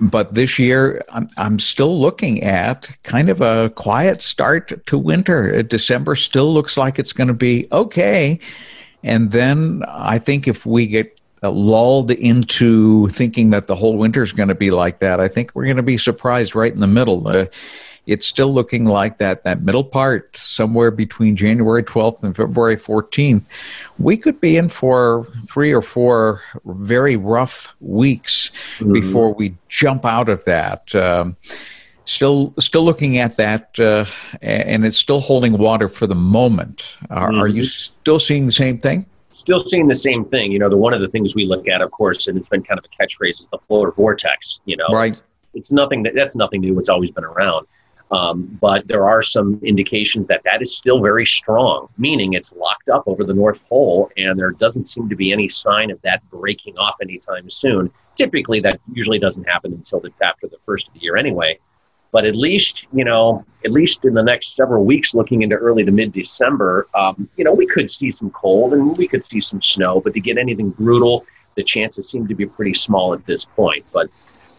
but 0.00 0.34
this 0.34 0.58
year 0.58 1.02
I'm, 1.10 1.28
I'm 1.36 1.58
still 1.58 2.00
looking 2.00 2.42
at 2.42 2.90
kind 3.02 3.28
of 3.28 3.40
a 3.40 3.70
quiet 3.70 4.22
start 4.22 4.86
to 4.86 4.98
winter. 4.98 5.54
Uh, 5.54 5.62
December 5.62 6.16
still 6.16 6.52
looks 6.52 6.76
like 6.76 6.98
it's 6.98 7.12
going 7.12 7.28
to 7.28 7.34
be 7.34 7.66
okay. 7.72 8.38
And 9.02 9.32
then 9.32 9.82
I 9.88 10.18
think 10.18 10.48
if 10.48 10.66
we 10.66 10.86
get 10.86 11.20
lulled 11.42 12.10
into 12.10 13.08
thinking 13.08 13.50
that 13.50 13.66
the 13.66 13.76
whole 13.76 13.96
winter 13.96 14.22
is 14.22 14.32
going 14.32 14.48
to 14.48 14.54
be 14.54 14.70
like 14.70 14.98
that, 15.00 15.20
I 15.20 15.28
think 15.28 15.52
we're 15.54 15.64
going 15.64 15.76
to 15.76 15.82
be 15.82 15.96
surprised 15.96 16.54
right 16.54 16.72
in 16.72 16.80
the 16.80 16.86
middle. 16.86 17.26
Uh, 17.28 17.46
it's 18.08 18.26
still 18.26 18.52
looking 18.52 18.86
like 18.86 19.18
that 19.18 19.44
that 19.44 19.62
middle 19.62 19.84
part 19.84 20.36
somewhere 20.36 20.90
between 20.90 21.36
January 21.36 21.84
12th 21.84 22.22
and 22.22 22.34
February 22.34 22.76
14th 22.76 23.42
we 23.98 24.16
could 24.16 24.40
be 24.40 24.56
in 24.56 24.68
for 24.68 25.26
three 25.46 25.72
or 25.72 25.82
four 25.82 26.40
very 26.64 27.16
rough 27.16 27.74
weeks 27.80 28.50
mm-hmm. 28.78 28.92
before 28.92 29.32
we 29.34 29.54
jump 29.68 30.04
out 30.04 30.28
of 30.28 30.44
that. 30.44 30.94
Um, 30.94 31.36
still 32.04 32.54
still 32.58 32.84
looking 32.84 33.18
at 33.18 33.36
that 33.36 33.78
uh, 33.78 34.04
and 34.40 34.86
it's 34.86 34.96
still 34.96 35.20
holding 35.20 35.58
water 35.58 35.88
for 35.88 36.06
the 36.06 36.14
moment. 36.14 36.96
Are, 37.10 37.30
mm-hmm. 37.30 37.40
are 37.40 37.48
you 37.48 37.64
still 37.64 38.18
seeing 38.18 38.46
the 38.46 38.52
same 38.52 38.78
thing? 38.78 39.04
Still 39.30 39.64
seeing 39.66 39.88
the 39.88 39.96
same 39.96 40.24
thing. 40.24 40.50
You 40.52 40.58
know 40.58 40.70
the 40.70 40.76
one 40.76 40.94
of 40.94 41.00
the 41.00 41.08
things 41.08 41.34
we 41.34 41.44
look 41.44 41.68
at 41.68 41.82
of 41.82 41.90
course 41.90 42.28
and 42.28 42.38
it's 42.38 42.48
been 42.48 42.62
kind 42.62 42.78
of 42.78 42.86
a 42.86 43.02
catchphrase 43.02 43.42
is 43.42 43.48
the 43.50 43.58
polar 43.58 43.92
vortex 43.92 44.60
you 44.64 44.76
know? 44.76 44.86
Right. 44.90 45.12
It's, 45.12 45.24
it's 45.54 45.72
nothing 45.72 46.02
that 46.04 46.14
that's 46.14 46.36
nothing 46.36 46.60
new. 46.60 46.78
It's 46.78 46.88
always 46.88 47.10
been 47.10 47.24
around 47.24 47.66
um, 48.10 48.58
but 48.60 48.86
there 48.88 49.06
are 49.06 49.22
some 49.22 49.60
indications 49.62 50.26
that 50.28 50.42
that 50.44 50.62
is 50.62 50.76
still 50.76 51.00
very 51.00 51.26
strong, 51.26 51.88
meaning 51.98 52.32
it's 52.32 52.52
locked 52.52 52.88
up 52.88 53.04
over 53.06 53.22
the 53.22 53.34
North 53.34 53.62
Pole, 53.68 54.10
and 54.16 54.38
there 54.38 54.52
doesn't 54.52 54.86
seem 54.86 55.08
to 55.08 55.16
be 55.16 55.30
any 55.32 55.48
sign 55.48 55.90
of 55.90 56.00
that 56.02 56.28
breaking 56.30 56.78
off 56.78 56.96
anytime 57.02 57.50
soon. 57.50 57.90
Typically, 58.16 58.60
that 58.60 58.80
usually 58.92 59.18
doesn't 59.18 59.44
happen 59.44 59.72
until 59.74 60.00
the, 60.00 60.10
after 60.22 60.48
the 60.48 60.56
first 60.64 60.88
of 60.88 60.94
the 60.94 61.00
year 61.00 61.16
anyway. 61.16 61.58
But 62.10 62.24
at 62.24 62.34
least, 62.34 62.86
you 62.94 63.04
know, 63.04 63.44
at 63.66 63.70
least 63.70 64.06
in 64.06 64.14
the 64.14 64.22
next 64.22 64.56
several 64.56 64.86
weeks, 64.86 65.14
looking 65.14 65.42
into 65.42 65.56
early 65.56 65.84
to 65.84 65.92
mid 65.92 66.12
December, 66.12 66.86
um, 66.94 67.28
you 67.36 67.44
know, 67.44 67.52
we 67.52 67.66
could 67.66 67.90
see 67.90 68.10
some 68.10 68.30
cold 68.30 68.72
and 68.72 68.96
we 68.96 69.06
could 69.06 69.22
see 69.22 69.42
some 69.42 69.60
snow, 69.60 70.00
but 70.00 70.14
to 70.14 70.20
get 70.20 70.38
anything 70.38 70.70
brutal, 70.70 71.26
the 71.56 71.62
chances 71.62 72.08
seem 72.08 72.26
to 72.26 72.34
be 72.34 72.46
pretty 72.46 72.72
small 72.72 73.12
at 73.12 73.26
this 73.26 73.44
point. 73.44 73.84
But 73.92 74.08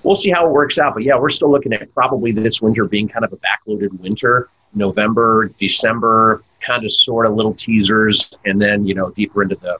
we'll 0.04 0.16
see 0.16 0.30
how 0.30 0.46
it 0.46 0.52
works 0.52 0.78
out. 0.78 0.94
But 0.94 1.04
yeah, 1.04 1.18
we're 1.18 1.30
still 1.30 1.52
looking 1.52 1.74
at 1.74 1.94
probably 1.94 2.32
this 2.32 2.62
winter 2.62 2.86
being 2.86 3.08
kind 3.08 3.26
of 3.26 3.34
a 3.34 3.38
backloaded 3.38 4.00
winter. 4.00 4.50
November, 4.76 5.52
December, 5.58 6.44
kind 6.60 6.86
of 6.86 6.92
sort 6.92 7.26
of 7.26 7.34
little 7.34 7.54
teasers, 7.54 8.30
and 8.46 8.62
then 8.62 8.86
you 8.86 8.94
know 8.94 9.10
deeper 9.12 9.42
into 9.42 9.56
the 9.56 9.78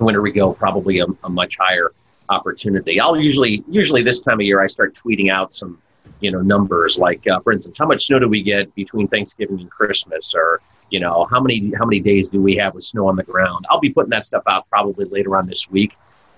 winter 0.00 0.20
we 0.20 0.32
go, 0.32 0.52
probably 0.52 0.98
a, 0.98 1.06
a 1.24 1.28
much 1.28 1.56
higher 1.58 1.92
opportunity. 2.28 3.00
I'll 3.00 3.16
usually 3.16 3.64
usually 3.68 4.02
this 4.02 4.20
time 4.20 4.40
of 4.40 4.46
year 4.46 4.60
I 4.60 4.66
start 4.66 4.94
tweeting 4.94 5.30
out 5.30 5.52
some 5.52 5.80
you 6.20 6.30
know 6.30 6.40
numbers 6.40 6.98
like 6.98 7.26
uh, 7.26 7.40
for 7.40 7.52
instance 7.52 7.78
how 7.78 7.86
much 7.86 8.06
snow 8.06 8.18
do 8.18 8.28
we 8.28 8.42
get 8.42 8.74
between 8.74 9.06
Thanksgiving 9.06 9.60
and 9.60 9.70
Christmas 9.70 10.32
or 10.34 10.60
you 10.90 11.00
know 11.00 11.26
how 11.30 11.40
many 11.40 11.72
how 11.78 11.84
many 11.84 12.00
days 12.00 12.28
do 12.28 12.40
we 12.40 12.56
have 12.56 12.74
with 12.74 12.84
snow 12.84 13.08
on 13.08 13.16
the 13.16 13.22
ground. 13.22 13.66
I'll 13.70 13.80
be 13.80 13.90
putting 13.90 14.10
that 14.10 14.26
stuff 14.26 14.44
out 14.46 14.68
probably 14.68 15.04
later 15.06 15.36
on 15.36 15.46
this 15.46 15.70
week. 15.70 15.94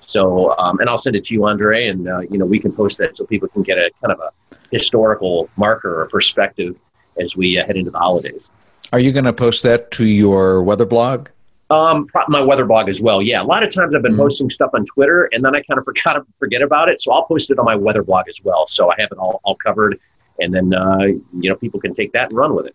So, 0.09 0.57
um, 0.57 0.81
and 0.81 0.89
I'll 0.89 0.97
send 0.97 1.17
it 1.17 1.25
to 1.27 1.35
you, 1.35 1.45
Andre, 1.45 1.89
and 1.89 2.09
uh, 2.09 2.21
you 2.21 2.39
know 2.39 2.47
we 2.47 2.59
can 2.59 2.73
post 2.73 2.97
that 2.97 3.15
so 3.15 3.27
people 3.27 3.47
can 3.49 3.63
get 3.63 3.77
a 3.77 3.91
kind 4.01 4.11
of 4.11 4.21
a 4.21 4.31
historical 4.71 5.51
marker 5.59 6.01
or 6.01 6.09
perspective 6.09 6.79
as 7.21 7.37
we 7.37 7.59
uh, 7.59 7.67
head 7.67 7.77
into 7.77 7.91
the 7.91 7.99
holidays. 7.99 8.51
Are 8.91 9.01
you 9.01 9.13
going 9.13 9.27
to 9.27 9.35
post 9.35 9.63
that 9.65 9.91
to 9.93 10.07
your 10.07 10.63
weather 10.63 10.87
blog? 10.87 11.29
Um, 11.69 12.09
my 12.29 12.41
weather 12.41 12.65
blog 12.65 12.89
as 12.89 13.03
well. 13.03 13.21
Yeah, 13.21 13.43
a 13.43 13.45
lot 13.45 13.63
of 13.63 13.71
times 13.71 13.95
I've 13.95 14.01
been 14.01 14.13
mm-hmm. 14.13 14.23
posting 14.23 14.49
stuff 14.49 14.71
on 14.73 14.87
Twitter, 14.87 15.29
and 15.33 15.45
then 15.45 15.55
I 15.55 15.61
kind 15.61 15.77
of 15.77 15.85
forgot 15.85 16.27
forget 16.39 16.63
about 16.63 16.89
it. 16.89 17.03
So 17.03 17.13
I'll 17.13 17.25
post 17.25 17.51
it 17.51 17.59
on 17.59 17.67
my 17.67 17.77
weather 17.77 18.03
blog 18.03 18.29
as 18.31 18.43
well. 18.43 18.67
So 18.67 18.91
I 18.91 18.95
have 18.99 19.13
it 19.13 19.19
all 19.19 19.43
all 19.45 19.57
covered, 19.57 20.01
and 20.41 20.55
then 20.55 20.73
uh, 20.73 21.01
you 21.03 21.51
know 21.51 21.57
people 21.57 21.81
can 21.81 21.93
take 21.93 22.13
that 22.13 22.31
and 22.31 22.39
run 22.39 22.55
with 22.55 22.67
it. 22.67 22.75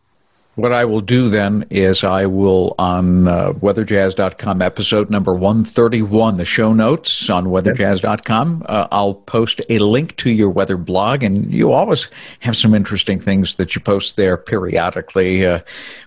What 0.55 0.71
I 0.71 0.85
will 0.85 1.01
do 1.01 1.29
then 1.29 1.65
is 1.71 2.03
I 2.03 2.27
will 2.27 2.75
on 2.77 3.27
uh, 3.27 3.53
weatherjazz.com 3.53 4.61
episode 4.61 5.09
number 5.09 5.33
131, 5.33 6.35
the 6.35 6.45
show 6.45 6.73
notes 6.73 7.27
on 7.27 7.45
weatherjazz.com. 7.45 8.63
Uh, 8.69 8.87
I'll 8.91 9.15
post 9.15 9.61
a 9.69 9.79
link 9.79 10.15
to 10.17 10.29
your 10.29 10.51
weather 10.51 10.77
blog, 10.77 11.23
and 11.23 11.51
you 11.51 11.71
always 11.71 12.07
have 12.41 12.55
some 12.55 12.75
interesting 12.75 13.17
things 13.17 13.55
that 13.55 13.73
you 13.73 13.81
post 13.81 14.15
there 14.15 14.37
periodically 14.37 15.43
uh, 15.43 15.61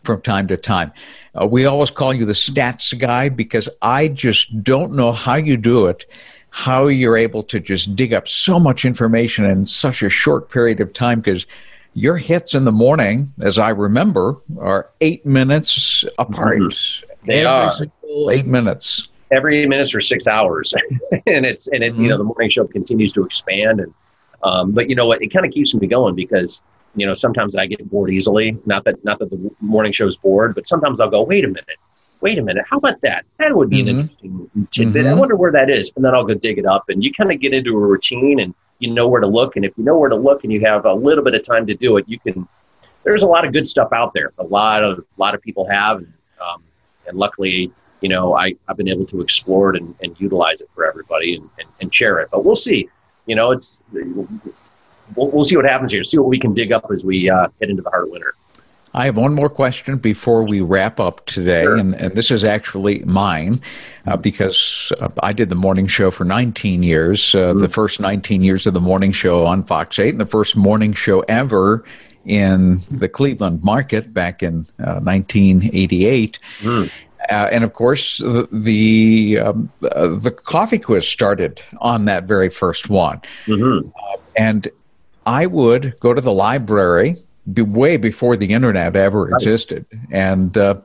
from 0.04 0.22
time 0.22 0.46
to 0.46 0.56
time. 0.56 0.92
Uh, 1.35 1.44
we 1.44 1.66
always 1.66 1.90
call 1.90 2.14
you 2.14 2.24
the 2.24 2.32
stats 2.32 2.96
guy 2.96 3.28
because 3.28 3.68
I 3.82 4.06
just 4.06 4.62
don't 4.62 4.92
know 4.92 5.11
how 5.11 5.35
you 5.35 5.56
do 5.56 5.87
it 5.87 6.06
how 6.50 6.87
you're 6.87 7.18
able 7.18 7.42
to 7.42 7.61
just 7.61 7.94
dig 7.94 8.14
up 8.14 8.26
so 8.26 8.59
much 8.59 8.87
information 8.87 9.44
in 9.44 9.66
such 9.66 10.02
a 10.02 10.09
short 10.09 10.48
period 10.48 10.80
of 10.80 10.90
time 10.94 11.20
because 11.20 11.44
your 11.96 12.16
hits 12.18 12.54
in 12.54 12.64
the 12.64 12.72
morning, 12.72 13.32
as 13.42 13.59
I 13.59 13.70
remember, 13.70 14.37
are 14.59 14.90
eight 15.00 15.24
minutes 15.24 16.04
apart. 16.18 16.59
Mm-hmm. 16.59 17.26
They 17.26 17.38
Every 17.40 17.46
are. 17.46 17.70
single 17.70 18.30
eight 18.30 18.46
minutes. 18.46 19.09
Every 19.32 19.59
eight 19.61 19.68
minutes 19.68 19.90
for 19.90 20.00
six 20.00 20.26
hours, 20.28 20.72
and 21.26 21.44
it's 21.44 21.66
and 21.68 21.82
it, 21.82 21.94
you 21.96 22.09
know 22.09 22.16
the 22.18 22.22
morning 22.24 22.48
show 22.50 22.64
continues 22.66 23.12
to 23.14 23.24
expand. 23.24 23.80
And 23.80 23.94
um, 24.44 24.72
but 24.72 24.88
you 24.88 24.94
know 24.94 25.06
what, 25.06 25.20
it 25.22 25.28
kind 25.28 25.44
of 25.44 25.50
keeps 25.52 25.74
me 25.74 25.87
going 25.88 26.14
because 26.14 26.62
you 26.94 27.06
know 27.06 27.14
sometimes 27.14 27.56
I 27.56 27.66
get 27.66 27.90
bored 27.90 28.11
easily. 28.11 28.56
Not 28.66 28.85
that 28.85 29.02
not 29.04 29.18
that 29.18 29.30
the 29.30 29.50
morning 29.61 29.90
show's 29.92 30.16
bored, 30.16 30.54
but 30.54 30.66
sometimes 30.66 31.00
I'll 31.00 31.11
go, 31.11 31.22
wait 31.24 31.44
a 31.44 31.48
minute, 31.48 31.76
wait 32.20 32.38
a 32.38 32.42
minute, 32.42 32.64
how 32.70 32.76
about 32.78 33.00
that? 33.00 33.24
That 33.38 33.56
would 33.56 33.68
be 33.70 33.78
Mhm. 33.82 33.88
an 33.88 33.98
interesting 34.00 34.50
tidbit. 34.70 35.06
I 35.06 35.11
Mhm. 35.12 35.18
wonder 35.18 35.35
where 35.35 35.50
that 35.52 35.70
is, 35.70 35.90
and 35.96 36.04
then 36.04 36.14
I'll 36.14 36.24
go 36.24 36.35
dig 36.35 36.59
it 36.59 36.66
up, 36.66 36.85
and 36.88 37.02
you 37.02 37.12
kind 37.12 37.32
of 37.32 37.40
get 37.40 37.52
into 37.52 37.76
a 37.76 37.80
routine 37.80 38.38
and 38.38 38.54
you 38.78 38.92
know 38.92 39.08
where 39.08 39.20
to 39.20 39.26
look. 39.26 39.56
And 39.56 39.64
if 39.64 39.76
you 39.76 39.84
know 39.84 39.98
where 39.98 40.08
to 40.08 40.16
look 40.16 40.44
and 40.44 40.52
you 40.52 40.60
have 40.60 40.84
a 40.84 40.92
little 40.92 41.24
bit 41.24 41.34
of 41.34 41.42
time 41.42 41.66
to 41.66 41.74
do 41.74 41.96
it, 41.96 42.08
you 42.08 42.18
can. 42.18 42.46
There's 43.04 43.22
a 43.22 43.26
lot 43.26 43.46
of 43.46 43.52
good 43.52 43.66
stuff 43.66 43.92
out 43.92 44.12
there. 44.14 44.32
A 44.38 44.44
lot 44.44 44.82
of 44.82 44.98
a 44.98 45.20
lot 45.20 45.34
of 45.34 45.42
people 45.42 45.64
have, 45.68 45.98
and, 45.98 46.12
um, 46.40 46.62
and 47.06 47.16
luckily, 47.16 47.70
you 48.00 48.08
know, 48.08 48.34
I 48.34 48.54
I've 48.68 48.76
been 48.76 48.88
able 48.88 49.06
to 49.06 49.20
explore 49.20 49.74
it 49.74 49.80
and, 49.80 49.94
and 50.02 50.18
utilize 50.20 50.60
it 50.60 50.68
for 50.74 50.84
everybody 50.86 51.36
and, 51.36 51.48
and, 51.58 51.68
and 51.80 51.94
share 51.94 52.18
it. 52.18 52.28
But 52.30 52.44
we'll 52.44 52.56
see. 52.56 52.88
You 53.26 53.34
know, 53.34 53.50
it's 53.52 53.82
we'll, 53.92 54.28
we'll 55.30 55.44
see 55.44 55.56
what 55.56 55.64
happens 55.64 55.92
here. 55.92 56.04
See 56.04 56.18
what 56.18 56.28
we 56.28 56.38
can 56.38 56.54
dig 56.54 56.72
up 56.72 56.86
as 56.90 57.04
we 57.04 57.30
uh, 57.30 57.48
get 57.60 57.70
into 57.70 57.82
the 57.82 57.90
heart 57.90 58.04
of 58.04 58.10
winter. 58.10 58.34
I 58.96 59.04
have 59.04 59.18
one 59.18 59.35
more 59.35 59.50
question 59.50 59.98
before 59.98 60.42
we 60.42 60.62
wrap 60.62 60.98
up 60.98 61.24
today, 61.26 61.64
Sure. 61.64 61.76
and, 61.76 61.94
and 61.94 62.14
this 62.14 62.30
is 62.30 62.44
actually 62.44 63.00
mine 63.00 63.61
uh, 64.06 64.16
because 64.16 64.90
uh, 65.02 65.11
I 65.22 65.35
did 65.35 65.50
the 65.50 65.54
morning 65.54 65.87
show 65.87 66.11
for 66.11 66.24
19 66.24 66.82
years, 66.82 67.35
uh, 67.35 67.52
the 67.52 67.68
first 67.68 68.00
19 68.00 68.42
years 68.42 68.66
of 68.66 68.72
the 68.72 68.80
morning 68.80 69.12
show 69.12 69.44
on 69.44 69.64
Fox 69.64 69.98
8, 69.98 70.09
and 70.09 70.20
the 70.20 70.24
first 70.26 70.56
morning 70.56 70.94
show 70.94 71.20
ever 71.28 71.85
in 72.24 72.80
the 72.90 73.09
Cleveland 73.09 73.62
market 73.62 74.14
back 74.14 74.42
in 74.42 74.66
uh, 74.80 74.98
1988. 75.00 76.38
Uh, 77.28 77.48
and 77.52 77.64
of 77.64 77.74
course, 77.74 78.18
the 78.18 78.48
the, 78.50 79.38
um, 79.40 79.68
uh, 79.92 80.09
the 80.09 80.30
coffee 80.30 80.78
quiz 80.78 81.06
started 81.06 81.61
on 81.80 82.06
that 82.06 82.24
very 82.24 82.48
first 82.48 82.88
one. 82.88 83.20
Mm-hmm. 83.46 83.88
And 84.37 84.68
I 85.26 85.46
would 85.46 85.98
go 86.00 86.14
to 86.14 86.20
the 86.20 86.32
library 86.32 87.16
be 87.52 87.62
way 87.62 87.96
before 87.96 88.37
the 88.37 88.52
internet 88.52 88.96
ever 88.96 89.30
existed, 89.30 89.87
and 90.11 90.56
uh, 90.56 90.80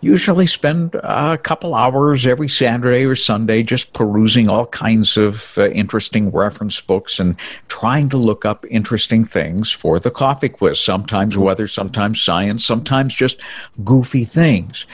usually 0.00 0.46
spend 0.46 0.94
a 0.94 1.38
couple 1.38 1.74
hours 1.74 2.26
every 2.26 2.48
Saturday 2.48 3.04
or 3.04 3.14
Sunday 3.14 3.62
just 3.62 3.92
perusing 3.92 4.48
all 4.48 4.66
kinds 4.66 5.16
of 5.16 5.56
uh, 5.58 5.68
interesting 5.70 6.30
reference 6.30 6.80
books 6.80 7.20
and 7.20 7.36
trying 7.68 8.08
to 8.08 8.16
look 8.16 8.44
up 8.44 8.64
interesting 8.70 9.24
things 9.24 9.70
for 9.70 9.98
the 9.98 10.10
coffee 10.10 10.48
quiz. 10.48 10.80
Sometimes 10.80 11.36
weather, 11.36 11.68
sometimes 11.68 12.22
science, 12.22 12.64
sometimes 12.64 13.14
just 13.14 13.42
goofy 13.84 14.24
things. 14.24 14.86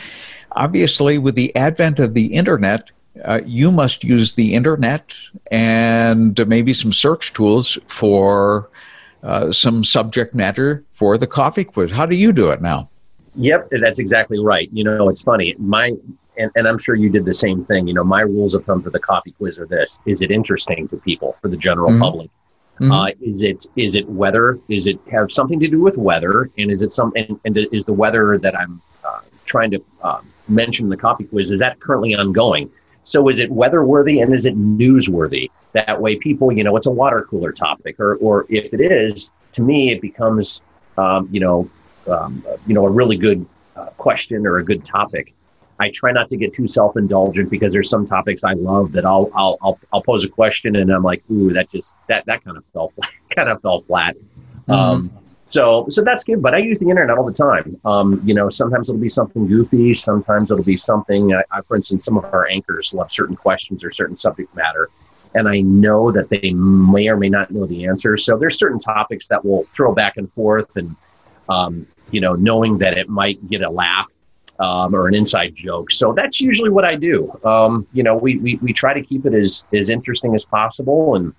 Obviously, 0.52 1.18
with 1.18 1.34
the 1.34 1.54
advent 1.54 2.00
of 2.00 2.14
the 2.14 2.26
internet, 2.26 2.90
uh, 3.24 3.40
you 3.46 3.70
must 3.70 4.04
use 4.04 4.34
the 4.34 4.54
internet 4.54 5.14
and 5.50 6.46
maybe 6.48 6.74
some 6.74 6.92
search 6.92 7.32
tools 7.32 7.78
for 7.86 8.68
uh, 9.22 9.52
some 9.52 9.84
subject 9.84 10.34
matter 10.34 10.84
for 10.92 11.18
the 11.18 11.26
coffee 11.26 11.64
quiz. 11.64 11.90
How 11.90 12.06
do 12.06 12.16
you 12.16 12.32
do 12.32 12.50
it 12.50 12.60
now? 12.62 12.88
Yep, 13.36 13.68
that's 13.82 13.98
exactly 13.98 14.38
right. 14.38 14.68
You 14.72 14.84
know, 14.84 15.08
it's 15.08 15.22
funny. 15.22 15.54
My 15.58 15.92
and, 16.38 16.50
and 16.54 16.68
I'm 16.68 16.78
sure 16.78 16.94
you 16.94 17.08
did 17.10 17.24
the 17.24 17.34
same 17.34 17.64
thing. 17.64 17.86
You 17.86 17.94
know, 17.94 18.04
my 18.04 18.20
rules 18.20 18.54
of 18.54 18.64
thumb 18.64 18.82
for 18.82 18.90
the 18.90 19.00
coffee 19.00 19.32
quiz 19.32 19.58
are 19.58 19.66
this: 19.66 19.98
Is 20.06 20.22
it 20.22 20.30
interesting 20.30 20.88
to 20.88 20.96
people, 20.98 21.36
for 21.40 21.48
the 21.48 21.56
general 21.56 21.90
Mhm. 21.90 22.00
public? 22.00 22.30
Mhm. 22.80 22.92
Uh, 22.92 23.14
is 23.22 23.42
it 23.42 23.66
is 23.76 23.94
it 23.94 24.08
weather? 24.08 24.58
Is 24.68 24.86
it 24.86 24.98
have 25.10 25.32
something 25.32 25.58
to 25.60 25.68
do 25.68 25.80
with 25.82 25.96
weather? 25.96 26.50
And 26.58 26.70
is 26.70 26.82
it 26.82 26.92
some? 26.92 27.12
And, 27.16 27.38
and 27.44 27.56
is 27.72 27.84
the 27.84 27.92
weather 27.92 28.38
that 28.38 28.58
I'm 28.58 28.80
uh, 29.04 29.20
trying 29.46 29.70
to 29.72 29.82
uh, 30.02 30.20
mention 30.48 30.86
in 30.86 30.90
the 30.90 30.96
coffee 30.96 31.24
quiz 31.24 31.50
is 31.52 31.60
that 31.60 31.80
currently 31.80 32.14
ongoing? 32.14 32.70
So 33.06 33.28
is 33.28 33.38
it 33.38 33.50
weather 33.52 33.84
worthy 33.84 34.20
and 34.20 34.34
is 34.34 34.46
it 34.46 34.58
newsworthy? 34.58 35.48
That 35.72 36.00
way, 36.00 36.16
people, 36.16 36.50
you 36.50 36.64
know, 36.64 36.76
it's 36.76 36.86
a 36.86 36.90
water 36.90 37.24
cooler 37.30 37.52
topic, 37.52 38.00
or 38.00 38.16
or 38.16 38.46
if 38.48 38.74
it 38.74 38.80
is, 38.80 39.30
to 39.52 39.62
me, 39.62 39.92
it 39.92 40.00
becomes, 40.00 40.60
um, 40.98 41.28
you 41.30 41.38
know, 41.38 41.70
um, 42.08 42.44
you 42.66 42.74
know, 42.74 42.84
a 42.84 42.90
really 42.90 43.16
good 43.16 43.46
uh, 43.76 43.86
question 43.96 44.44
or 44.44 44.58
a 44.58 44.64
good 44.64 44.84
topic. 44.84 45.32
I 45.78 45.90
try 45.90 46.10
not 46.10 46.28
to 46.30 46.36
get 46.36 46.52
too 46.52 46.66
self-indulgent 46.66 47.48
because 47.48 47.72
there's 47.72 47.88
some 47.88 48.06
topics 48.06 48.42
I 48.42 48.54
love 48.54 48.90
that 48.92 49.04
I'll 49.04 49.30
I'll 49.36 49.56
I'll, 49.62 49.78
I'll 49.92 50.02
pose 50.02 50.24
a 50.24 50.28
question 50.28 50.74
and 50.74 50.90
I'm 50.90 51.04
like, 51.04 51.22
ooh, 51.30 51.52
that 51.52 51.70
just 51.70 51.94
that 52.08 52.26
that 52.26 52.42
kind 52.42 52.56
of 52.56 52.64
fell 52.66 52.92
kind 53.30 53.48
of 53.48 53.62
fell 53.62 53.82
flat. 53.82 54.16
Um, 54.66 55.12
so 55.46 55.86
so 55.88 56.02
that's 56.02 56.24
good, 56.24 56.42
but 56.42 56.54
I 56.54 56.58
use 56.58 56.80
the 56.80 56.90
internet 56.90 57.16
all 57.16 57.24
the 57.24 57.32
time. 57.32 57.80
Um, 57.84 58.20
you 58.24 58.34
know, 58.34 58.50
sometimes 58.50 58.88
it'll 58.88 59.00
be 59.00 59.08
something 59.08 59.46
goofy, 59.46 59.94
sometimes 59.94 60.50
it'll 60.50 60.64
be 60.64 60.76
something. 60.76 61.34
I, 61.34 61.42
I, 61.52 61.60
for 61.62 61.76
instance, 61.76 62.04
some 62.04 62.18
of 62.18 62.24
our 62.24 62.48
anchors 62.48 62.92
love 62.92 63.12
certain 63.12 63.36
questions 63.36 63.84
or 63.84 63.92
certain 63.92 64.16
subject 64.16 64.54
matter, 64.56 64.88
and 65.36 65.48
I 65.48 65.60
know 65.60 66.10
that 66.10 66.28
they 66.28 66.52
may 66.52 67.08
or 67.08 67.16
may 67.16 67.28
not 67.28 67.52
know 67.52 67.64
the 67.64 67.86
answer. 67.86 68.16
So 68.16 68.36
there's 68.36 68.58
certain 68.58 68.80
topics 68.80 69.28
that 69.28 69.44
we'll 69.44 69.62
throw 69.72 69.94
back 69.94 70.16
and 70.16 70.30
forth, 70.32 70.76
and 70.76 70.96
um, 71.48 71.86
you 72.10 72.20
know, 72.20 72.34
knowing 72.34 72.76
that 72.78 72.98
it 72.98 73.08
might 73.08 73.48
get 73.48 73.62
a 73.62 73.70
laugh 73.70 74.10
um, 74.58 74.96
or 74.96 75.06
an 75.06 75.14
inside 75.14 75.54
joke. 75.54 75.92
So 75.92 76.12
that's 76.12 76.40
usually 76.40 76.70
what 76.70 76.84
I 76.84 76.96
do. 76.96 77.32
Um, 77.44 77.86
you 77.92 78.02
know, 78.02 78.16
we, 78.16 78.38
we 78.38 78.56
we 78.56 78.72
try 78.72 78.94
to 78.94 79.02
keep 79.02 79.26
it 79.26 79.32
as 79.34 79.64
as 79.72 79.90
interesting 79.90 80.34
as 80.34 80.44
possible, 80.44 81.14
and 81.14 81.32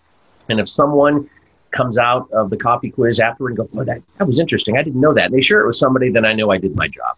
and 0.48 0.62
if 0.62 0.70
someone 0.70 1.30
comes 1.77 1.97
out 1.97 2.29
of 2.31 2.49
the 2.49 2.57
coffee 2.57 2.89
quiz 2.89 3.19
after 3.19 3.47
and 3.47 3.55
go, 3.55 3.69
oh, 3.77 3.83
that, 3.83 4.01
that 4.17 4.25
was 4.25 4.39
interesting. 4.39 4.77
I 4.77 4.83
didn't 4.83 4.99
know 4.99 5.13
that. 5.13 5.25
And 5.25 5.33
they 5.33 5.41
share 5.41 5.61
it 5.61 5.67
with 5.67 5.75
somebody, 5.75 6.09
then 6.11 6.25
I 6.25 6.33
know 6.33 6.49
I 6.51 6.57
did 6.57 6.75
my 6.75 6.87
job. 6.87 7.15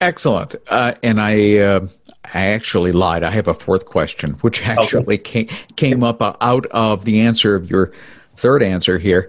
Excellent. 0.00 0.54
Uh, 0.68 0.94
and 1.02 1.20
I, 1.20 1.56
uh, 1.58 1.88
I 2.32 2.46
actually 2.48 2.92
lied. 2.92 3.24
I 3.24 3.30
have 3.30 3.48
a 3.48 3.54
fourth 3.54 3.86
question, 3.86 4.32
which 4.42 4.66
actually 4.66 5.18
came, 5.18 5.48
came 5.76 6.04
up 6.04 6.20
out 6.40 6.66
of 6.66 7.04
the 7.04 7.20
answer 7.20 7.56
of 7.56 7.70
your 7.70 7.92
third 8.36 8.62
answer 8.62 8.98
here. 8.98 9.28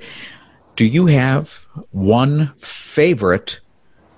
Do 0.75 0.85
you 0.85 1.07
have 1.07 1.65
one 1.91 2.51
favorite 2.57 3.59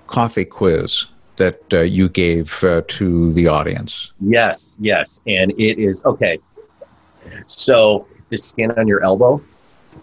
coffee 0.08 0.46
quiz 0.46 1.06
that 1.38 1.62
uh, 1.74 1.80
you 1.82 2.10
gave 2.10 2.64
uh, 2.64 2.82
to 2.88 3.32
the 3.34 3.48
audience? 3.48 4.12
Yes, 4.20 4.76
yes. 4.80 5.22
And 5.28 5.52
it 5.52 5.80
is 5.80 6.04
okay. 6.06 6.40
So 7.48 8.06
the 8.30 8.38
skin 8.38 8.72
on 8.72 8.88
your 8.88 9.02
elbow, 9.04 9.42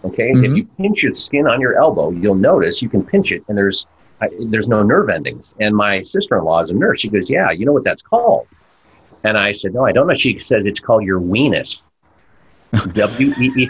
okay? 0.05 0.31
Mhm. 0.31 0.45
If 0.45 0.57
you 0.57 0.65
pinch 0.77 1.03
your 1.03 1.13
skin 1.13 1.47
on 1.47 1.61
your 1.61 1.75
elbow, 1.75 2.11
you'll 2.11 2.35
notice 2.35 2.81
you 2.81 2.89
can 2.89 3.03
pinch 3.03 3.31
it 3.31 3.43
and 3.47 3.57
there's 3.57 3.87
I, 4.21 4.29
there's 4.39 4.67
no 4.67 4.83
nerve 4.83 5.09
endings. 5.09 5.55
And 5.59 5.75
my 5.75 6.01
sister-in-law 6.03 6.59
is 6.61 6.69
a 6.69 6.75
nurse. 6.75 6.99
She 7.01 7.09
goes, 7.09 7.27
"Yeah, 7.29 7.49
you 7.51 7.65
know 7.65 7.73
what 7.73 7.83
that's 7.83 8.03
called?" 8.03 8.47
And 9.23 9.37
I 9.37 9.51
said, 9.51 9.73
"No, 9.73 9.83
I 9.85 9.91
don't 9.91 10.07
know." 10.07 10.13
She 10.13 10.37
says 10.39 10.65
it's 10.65 10.79
called 10.79 11.03
your 11.03 11.19
weenus. 11.19 11.83
W 12.93 13.33
E 13.39 13.51
E. 13.57 13.69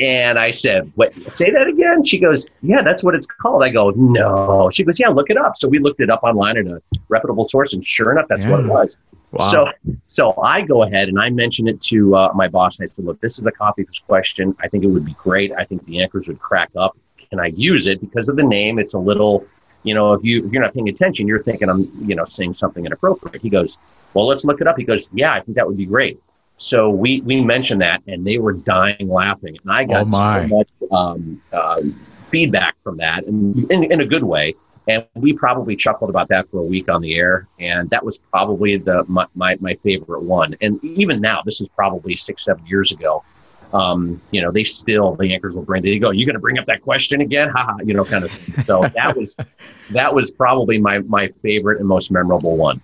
And 0.00 0.38
I 0.38 0.50
said, 0.50 0.90
"What? 0.96 1.14
Say 1.30 1.50
that 1.50 1.66
again?" 1.66 2.02
She 2.04 2.18
goes, 2.18 2.46
"Yeah, 2.62 2.82
that's 2.82 3.04
what 3.04 3.14
it's 3.14 3.26
called." 3.26 3.62
I 3.62 3.68
go, 3.68 3.92
"No." 3.94 4.70
She 4.72 4.82
goes, 4.82 4.98
"Yeah, 4.98 5.08
look 5.08 5.30
it 5.30 5.36
up." 5.36 5.56
So 5.56 5.68
we 5.68 5.78
looked 5.78 6.00
it 6.00 6.10
up 6.10 6.22
online 6.22 6.56
at 6.56 6.66
a 6.66 6.80
reputable 7.08 7.44
source, 7.44 7.72
and 7.74 7.84
sure 7.84 8.12
enough, 8.12 8.26
that's 8.28 8.46
what 8.46 8.60
it 8.60 8.66
was. 8.66 8.96
Wow. 9.32 9.50
So, 9.50 9.72
so 10.04 10.42
I 10.42 10.60
go 10.60 10.82
ahead 10.82 11.08
and 11.08 11.18
I 11.18 11.30
mention 11.30 11.66
it 11.66 11.80
to 11.82 12.14
uh, 12.14 12.32
my 12.34 12.48
boss. 12.48 12.80
I 12.80 12.86
said, 12.86 13.04
"Look, 13.06 13.20
this 13.20 13.38
is 13.38 13.46
a 13.46 13.50
quiz 13.50 13.98
question. 14.06 14.54
I 14.60 14.68
think 14.68 14.84
it 14.84 14.88
would 14.88 15.06
be 15.06 15.14
great. 15.14 15.52
I 15.52 15.64
think 15.64 15.84
the 15.86 16.02
anchors 16.02 16.28
would 16.28 16.38
crack 16.38 16.70
up. 16.76 16.96
Can 17.30 17.40
I 17.40 17.46
use 17.46 17.86
it 17.86 18.00
because 18.00 18.28
of 18.28 18.36
the 18.36 18.42
name? 18.42 18.78
It's 18.78 18.92
a 18.92 18.98
little, 18.98 19.46
you 19.84 19.94
know, 19.94 20.12
if 20.12 20.22
you 20.22 20.44
if 20.44 20.52
you're 20.52 20.62
not 20.62 20.74
paying 20.74 20.90
attention, 20.90 21.26
you're 21.26 21.42
thinking 21.42 21.70
I'm, 21.70 21.90
you 22.00 22.14
know, 22.14 22.26
saying 22.26 22.54
something 22.54 22.84
inappropriate." 22.84 23.40
He 23.40 23.48
goes, 23.48 23.78
"Well, 24.12 24.26
let's 24.26 24.44
look 24.44 24.60
it 24.60 24.66
up." 24.66 24.76
He 24.76 24.84
goes, 24.84 25.08
"Yeah, 25.14 25.32
I 25.32 25.40
think 25.40 25.56
that 25.56 25.66
would 25.66 25.78
be 25.78 25.86
great." 25.86 26.20
So 26.58 26.90
we 26.90 27.22
we 27.22 27.40
mentioned 27.40 27.80
that, 27.80 28.02
and 28.06 28.26
they 28.26 28.36
were 28.36 28.52
dying 28.52 29.08
laughing, 29.08 29.56
and 29.62 29.72
I 29.72 29.84
got 29.84 30.06
Oh, 30.08 30.42
so 30.42 30.46
much 30.46 30.68
um, 30.90 31.40
um, 31.54 31.92
feedback 32.28 32.78
from 32.78 32.98
that, 32.98 33.24
and 33.24 33.70
in, 33.70 33.84
in 33.84 34.00
a 34.02 34.06
good 34.06 34.24
way. 34.24 34.54
And 34.88 35.06
we 35.14 35.32
probably 35.32 35.76
chuckled 35.76 36.10
about 36.10 36.28
that 36.28 36.48
for 36.50 36.58
a 36.58 36.64
week 36.64 36.88
on 36.90 37.02
the 37.02 37.14
air, 37.14 37.46
and 37.60 37.88
that 37.90 38.04
was 38.04 38.18
probably 38.18 38.76
the 38.78 39.04
my, 39.06 39.26
my, 39.34 39.56
my 39.60 39.74
favorite 39.74 40.22
one. 40.24 40.56
And 40.60 40.82
even 40.84 41.20
now, 41.20 41.40
this 41.44 41.60
is 41.60 41.68
probably 41.68 42.16
six 42.16 42.44
seven 42.44 42.66
years 42.66 42.90
ago. 42.90 43.22
um, 43.72 44.20
you 44.30 44.42
know, 44.42 44.50
they 44.50 44.64
still 44.64 45.14
the 45.14 45.32
anchors 45.32 45.54
will 45.54 45.62
bring. 45.62 45.82
They 45.82 45.98
go, 45.98 46.10
"You 46.10 46.26
going 46.26 46.34
to 46.34 46.40
bring 46.40 46.58
up 46.58 46.66
that 46.66 46.82
question 46.82 47.20
again?" 47.20 47.48
Ha 47.50 47.76
You 47.84 47.94
know, 47.94 48.04
kind 48.04 48.24
of. 48.24 48.30
Thing. 48.30 48.64
So 48.64 48.82
that 48.94 49.16
was 49.16 49.36
that 49.90 50.14
was 50.14 50.30
probably 50.30 50.78
my 50.78 50.98
my 51.00 51.28
favorite 51.42 51.78
and 51.78 51.88
most 51.88 52.10
memorable 52.10 52.56
one. 52.56 52.80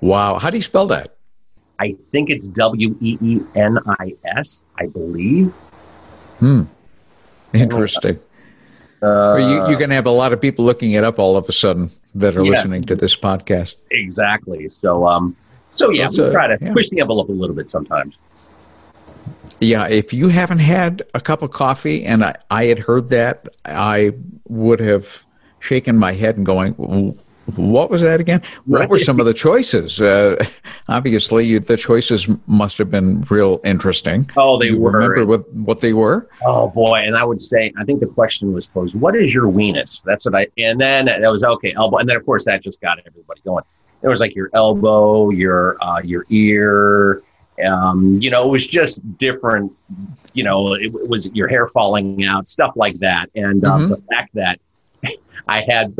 Wow, 0.00 0.38
how 0.38 0.50
do 0.50 0.56
you 0.56 0.62
spell 0.62 0.86
that? 0.88 1.16
I 1.78 1.96
think 2.12 2.30
it's 2.30 2.48
W 2.48 2.96
E 3.00 3.18
E 3.20 3.40
N 3.56 3.78
I 3.86 4.12
S. 4.24 4.62
I 4.78 4.86
believe. 4.86 5.50
Hmm. 6.38 6.62
Interesting. 7.52 8.18
Uh, 9.02 9.36
you, 9.38 9.68
you're 9.68 9.78
going 9.78 9.90
to 9.90 9.94
have 9.96 10.06
a 10.06 10.10
lot 10.10 10.32
of 10.32 10.40
people 10.40 10.64
looking 10.64 10.92
it 10.92 11.04
up 11.04 11.18
all 11.18 11.36
of 11.36 11.48
a 11.48 11.52
sudden 11.52 11.90
that 12.14 12.36
are 12.36 12.44
Yeah. 12.44 12.52
listening 12.52 12.84
to 12.84 12.94
this 12.96 13.16
podcast. 13.16 13.74
exactly. 13.90 14.68
So 14.68 15.06
um, 15.06 15.36
so 15.72 15.90
yeah, 15.90 16.04
That's 16.04 16.18
we 16.18 16.24
a- 16.24 16.30
try 16.32 16.46
to 16.46 16.58
yeah. 16.64 16.72
push 16.72 16.88
the 16.90 17.00
envelope 17.00 17.28
a 17.28 17.32
little 17.32 17.56
bit 17.56 17.68
sometimes. 17.68 18.16
Yeah, 19.60 19.86
if 19.88 20.12
you 20.12 20.28
haven't 20.28 20.58
had 20.58 21.02
a 21.14 21.20
cup 21.20 21.42
of 21.42 21.50
coffee 21.52 22.04
and 22.04 22.24
I, 22.24 22.36
I 22.50 22.66
had 22.66 22.78
heard 22.78 23.08
that, 23.10 23.48
I 23.64 24.12
would 24.48 24.80
have 24.80 25.22
shaken 25.60 25.96
my 25.96 26.12
head 26.12 26.36
and 26.36 26.44
going, 26.44 26.72
"W- 26.74 27.16
what 27.56 27.90
was 27.90 28.00
that 28.02 28.20
again? 28.20 28.40
What 28.64 28.88
were 28.88 28.98
some 28.98 29.20
of 29.20 29.26
the 29.26 29.34
choices? 29.34 30.00
Uh, 30.00 30.42
obviously, 30.88 31.44
you, 31.46 31.60
the 31.60 31.76
choices 31.76 32.28
must 32.46 32.78
have 32.78 32.90
been 32.90 33.20
real 33.30 33.60
interesting. 33.64 34.30
Oh, 34.36 34.58
they 34.58 34.68
you 34.68 34.78
were. 34.80 34.90
remember 34.92 35.26
what, 35.26 35.52
what 35.54 35.80
they 35.80 35.92
were? 35.92 36.28
Oh 36.44 36.68
boy, 36.70 37.00
and 37.04 37.16
I 37.16 37.24
would 37.24 37.40
say 37.42 37.72
I 37.78 37.84
think 37.84 38.00
the 38.00 38.06
question 38.06 38.52
was 38.52 38.66
posed, 38.66 38.94
"What 38.94 39.14
is 39.16 39.34
your 39.34 39.44
weenus?" 39.50 40.02
That's 40.02 40.24
what 40.24 40.34
I, 40.34 40.46
and 40.58 40.80
then 40.80 41.04
that 41.06 41.20
was 41.30 41.44
okay, 41.44 41.72
elbow, 41.74 41.98
and 41.98 42.08
then 42.08 42.16
of 42.16 42.24
course 42.24 42.44
that 42.46 42.62
just 42.62 42.80
got 42.80 42.98
everybody 43.06 43.40
going. 43.44 43.64
It 44.02 44.08
was 44.08 44.20
like 44.20 44.34
your 44.34 44.50
elbow, 44.54 45.30
your 45.30 45.76
uh, 45.82 46.00
your 46.04 46.24
ear, 46.30 47.22
um, 47.66 48.18
you 48.20 48.30
know, 48.30 48.44
it 48.46 48.50
was 48.50 48.66
just 48.66 49.00
different. 49.18 49.70
You 50.32 50.44
know, 50.44 50.74
it, 50.74 50.86
it 50.86 51.08
was 51.08 51.30
your 51.32 51.46
hair 51.48 51.66
falling 51.66 52.24
out, 52.24 52.48
stuff 52.48 52.72
like 52.76 52.98
that, 52.98 53.30
and 53.34 53.64
uh, 53.64 53.78
Mhm. 53.78 53.88
the 53.90 53.96
fact 54.14 54.34
that 54.34 54.58
I 55.48 55.60
had 55.62 55.94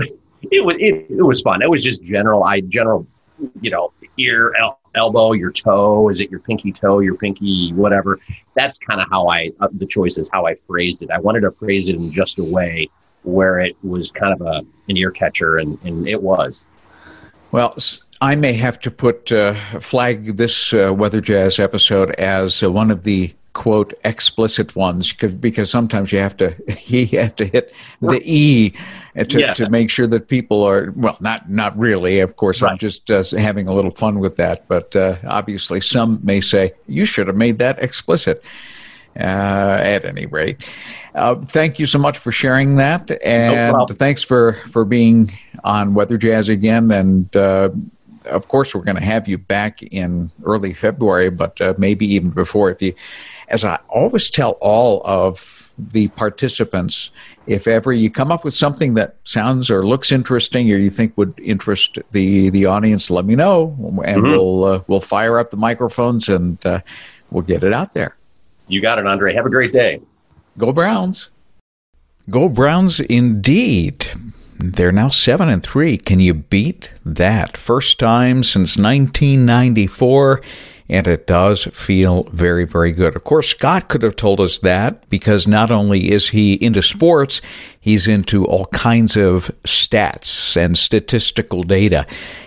it 0.57 0.65
was 0.65 0.77
it, 0.79 1.07
it 1.11 1.23
was 1.23 1.41
fun. 1.41 1.63
It 1.63 1.71
was 1.71 1.83
just 1.83 2.03
general, 2.03 2.45
I 2.45 2.61
general, 2.61 3.07
you 3.61 3.71
know, 3.71 3.93
ear, 4.19 4.55
el- 4.59 4.81
elbow, 4.95 5.33
your 5.33 5.53
toe. 5.53 6.09
Is 6.09 6.21
it 6.21 6.31
your 6.31 6.41
pinky 6.41 6.73
toe, 6.73 7.01
your 7.01 7.17
pinky, 7.17 7.73
whatever? 7.73 8.19
that's 8.55 8.79
kind 8.79 9.01
of 9.01 9.09
how 9.11 9.29
I 9.29 9.51
uh, 9.61 9.69
the 9.73 9.87
choice 9.87 10.17
is 10.19 10.29
how 10.33 10.47
I 10.47 10.55
phrased 10.55 11.03
it. 11.03 11.11
I 11.11 11.19
wanted 11.19 11.41
to 11.41 11.51
phrase 11.51 11.89
it 11.89 11.97
in 11.97 12.13
just 12.13 12.39
a 12.39 12.45
way 12.45 12.89
where 13.23 13.59
it 13.59 13.77
was 13.83 14.11
kind 14.11 14.33
of 14.33 14.47
a 14.47 14.65
an 14.89 14.97
ear 14.97 15.11
catcher, 15.11 15.59
and 15.59 15.79
and 15.85 16.09
it 16.09 16.23
was. 16.23 16.67
Well, 17.53 17.77
I 18.21 18.35
may 18.35 18.55
have 18.55 18.81
to 18.81 18.91
put 18.91 19.31
uh, 19.31 19.55
flag 19.81 20.37
this 20.37 20.73
uh, 20.73 20.93
Weather 20.97 21.21
Jazz 21.21 21.59
episode 21.59 22.13
as 22.13 22.63
uh, 22.63 22.71
one 22.71 22.91
of 22.91 23.05
the 23.05 23.33
quote 23.55 23.95
explicit 24.05 24.75
ones 24.75 25.13
because 25.13 25.71
sometimes 25.71 26.13
you 26.13 26.19
have 26.19 26.37
to 26.37 26.55
you 26.87 27.07
have 27.19 27.35
to 27.37 27.47
hit 27.47 27.73
the 28.03 28.21
e 28.25 28.75
to, 29.29 29.41
Yeah. 29.41 29.55
to 29.55 29.71
make 29.71 29.91
sure 29.91 30.09
that 30.09 30.29
people 30.29 30.63
are 30.65 30.93
well 30.97 31.17
not 31.21 31.49
not 31.49 31.79
really 31.79 32.19
of 32.21 32.37
course 32.37 32.63
I'm 32.63 32.77
just 32.79 33.11
uh, 33.11 33.23
having 33.39 33.69
a 33.69 33.73
little 33.73 33.93
fun 33.93 34.19
with 34.19 34.37
that 34.37 34.67
but 34.69 34.95
uh, 34.97 35.17
obviously 35.27 35.81
some 35.81 36.21
may 36.23 36.41
say 36.41 36.73
you 36.89 37.07
should 37.07 37.29
have 37.29 37.37
made 37.37 37.59
that 37.59 37.83
explicit 37.83 38.43
uh, 39.17 39.79
at 39.81 40.05
any 40.05 40.27
rate 40.27 40.69
uh, 41.15 41.37
thank 41.37 41.79
you 41.79 41.87
so 41.87 41.99
much 41.99 42.19
for 42.19 42.33
sharing 42.33 42.77
that 42.77 43.09
and 43.25 43.73
problem. 43.73 43.97
thanks 43.97 44.23
for 44.25 44.55
for 44.69 44.85
being 44.85 45.31
on 45.63 45.95
Weather 45.95 46.19
Jazz 46.19 46.49
again 46.49 46.91
and 46.91 47.35
uh, 47.37 47.71
of 48.27 48.49
course, 48.49 48.75
we're 48.75 48.83
going 48.83 48.97
to 48.97 49.05
have 49.05 49.29
you 49.29 49.39
back 49.39 49.83
in 49.83 50.31
early 50.45 50.73
February, 50.73 51.31
but 51.31 51.61
uh, 51.61 51.75
maybe 51.77 52.07
even 52.15 52.31
before. 52.31 52.71
If 52.71 52.81
you, 52.81 52.95
as 53.49 53.65
I 53.65 53.79
always 53.89 54.31
tell 54.31 54.53
all 54.61 55.03
of 55.05 55.73
the 55.79 56.09
participants, 56.09 57.11
if 57.47 57.67
ever 57.67 57.93
you 57.93 58.11
come 58.11 58.31
up 58.31 58.45
with 58.45 58.55
something 58.55 58.95
that 58.95 59.17
sounds 59.25 59.71
or 59.71 59.83
looks 59.83 60.13
interesting, 60.13 60.71
or 60.71 60.77
you 60.77 60.91
think 60.91 61.17
would 61.17 61.35
interest 61.43 61.99
the 62.13 62.51
the 62.51 62.67
audience, 62.67 63.11
let 63.11 63.25
me 63.25 63.35
know, 63.35 63.77
and 64.05 64.23
we'll 64.23 64.65
uh, 64.65 64.83
we'll 64.87 65.01
fire 65.01 65.39
up 65.39 65.51
the 65.51 65.57
microphones 65.57 66.29
and 66.29 66.65
uh, 66.65 66.81
we'll 67.31 67.43
get 67.43 67.63
it 67.63 67.73
out 67.73 67.95
there. 67.95 68.17
You 68.69 68.81
got 68.81 68.99
it, 68.99 69.07
Andre. 69.07 69.35
Have 69.35 69.47
a 69.47 69.51
great 69.51 69.73
day. 69.73 70.01
Go 70.57 70.73
Browns! 70.73 71.31
Go 72.31 72.49
Browns 72.49 73.01
indeed. 73.01 74.07
They're 74.57 74.93
now 74.93 75.11
seven 75.11 75.49
and 75.49 75.63
three. 75.63 75.99
Can 75.99 76.21
you 76.21 76.33
beat 76.33 76.93
that? 77.05 77.57
First 77.57 77.99
time 77.99 78.43
since 78.43 78.79
1994, 78.79 80.41
and 80.89 81.07
it 81.07 81.27
does 81.27 81.65
feel 81.65 82.25
very, 82.25 82.65
very 82.65 82.93
good. 82.93 83.17
Of 83.17 83.25
course, 83.25 83.49
Scott 83.49 83.89
could 83.89 84.03
have 84.03 84.17
told 84.17 84.41
us 84.41 84.59
that 84.59 85.09
because 85.09 85.47
not 85.47 85.71
only 85.71 86.11
is 86.11 86.29
he 86.29 86.55
into 86.55 86.83
sports, 86.83 87.41
he's 87.81 88.07
into 88.07 88.45
all 88.45 88.67
kinds 88.67 89.17
of 89.17 89.51
stats 89.65 90.57
and 90.57 90.77
statistical 90.77 91.63
data. 91.63 92.05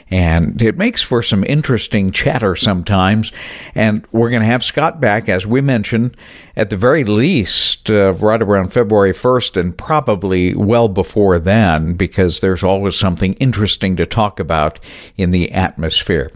And 0.09 0.61
it 0.61 0.77
makes 0.77 1.01
for 1.01 1.21
some 1.21 1.43
interesting 1.45 2.11
chatter 2.11 2.55
sometimes. 2.55 3.31
And 3.75 4.05
we're 4.11 4.29
going 4.29 4.43
to 4.43 4.47
have 4.47 4.63
Scott 4.63 5.01
back, 5.01 5.27
as 5.27 5.45
we 5.45 5.59
mentioned, 5.59 6.15
at 6.55 6.69
the 6.69 6.77
very 6.77 7.03
least, 7.03 7.89
uh, 7.89 8.13
right 8.13 8.41
around 8.41 8.71
February 8.71 9.13
1st, 9.13 9.59
and 9.59 9.77
probably 9.77 10.55
well 10.55 10.87
before 10.87 11.39
then, 11.39 11.95
because 11.95 12.39
there's 12.39 12.63
always 12.63 12.95
something 12.95 13.33
interesting 13.33 13.95
to 13.97 14.05
talk 14.05 14.39
about 14.39 14.79
in 15.17 15.31
the 15.31 15.51
atmosphere. 15.51 16.31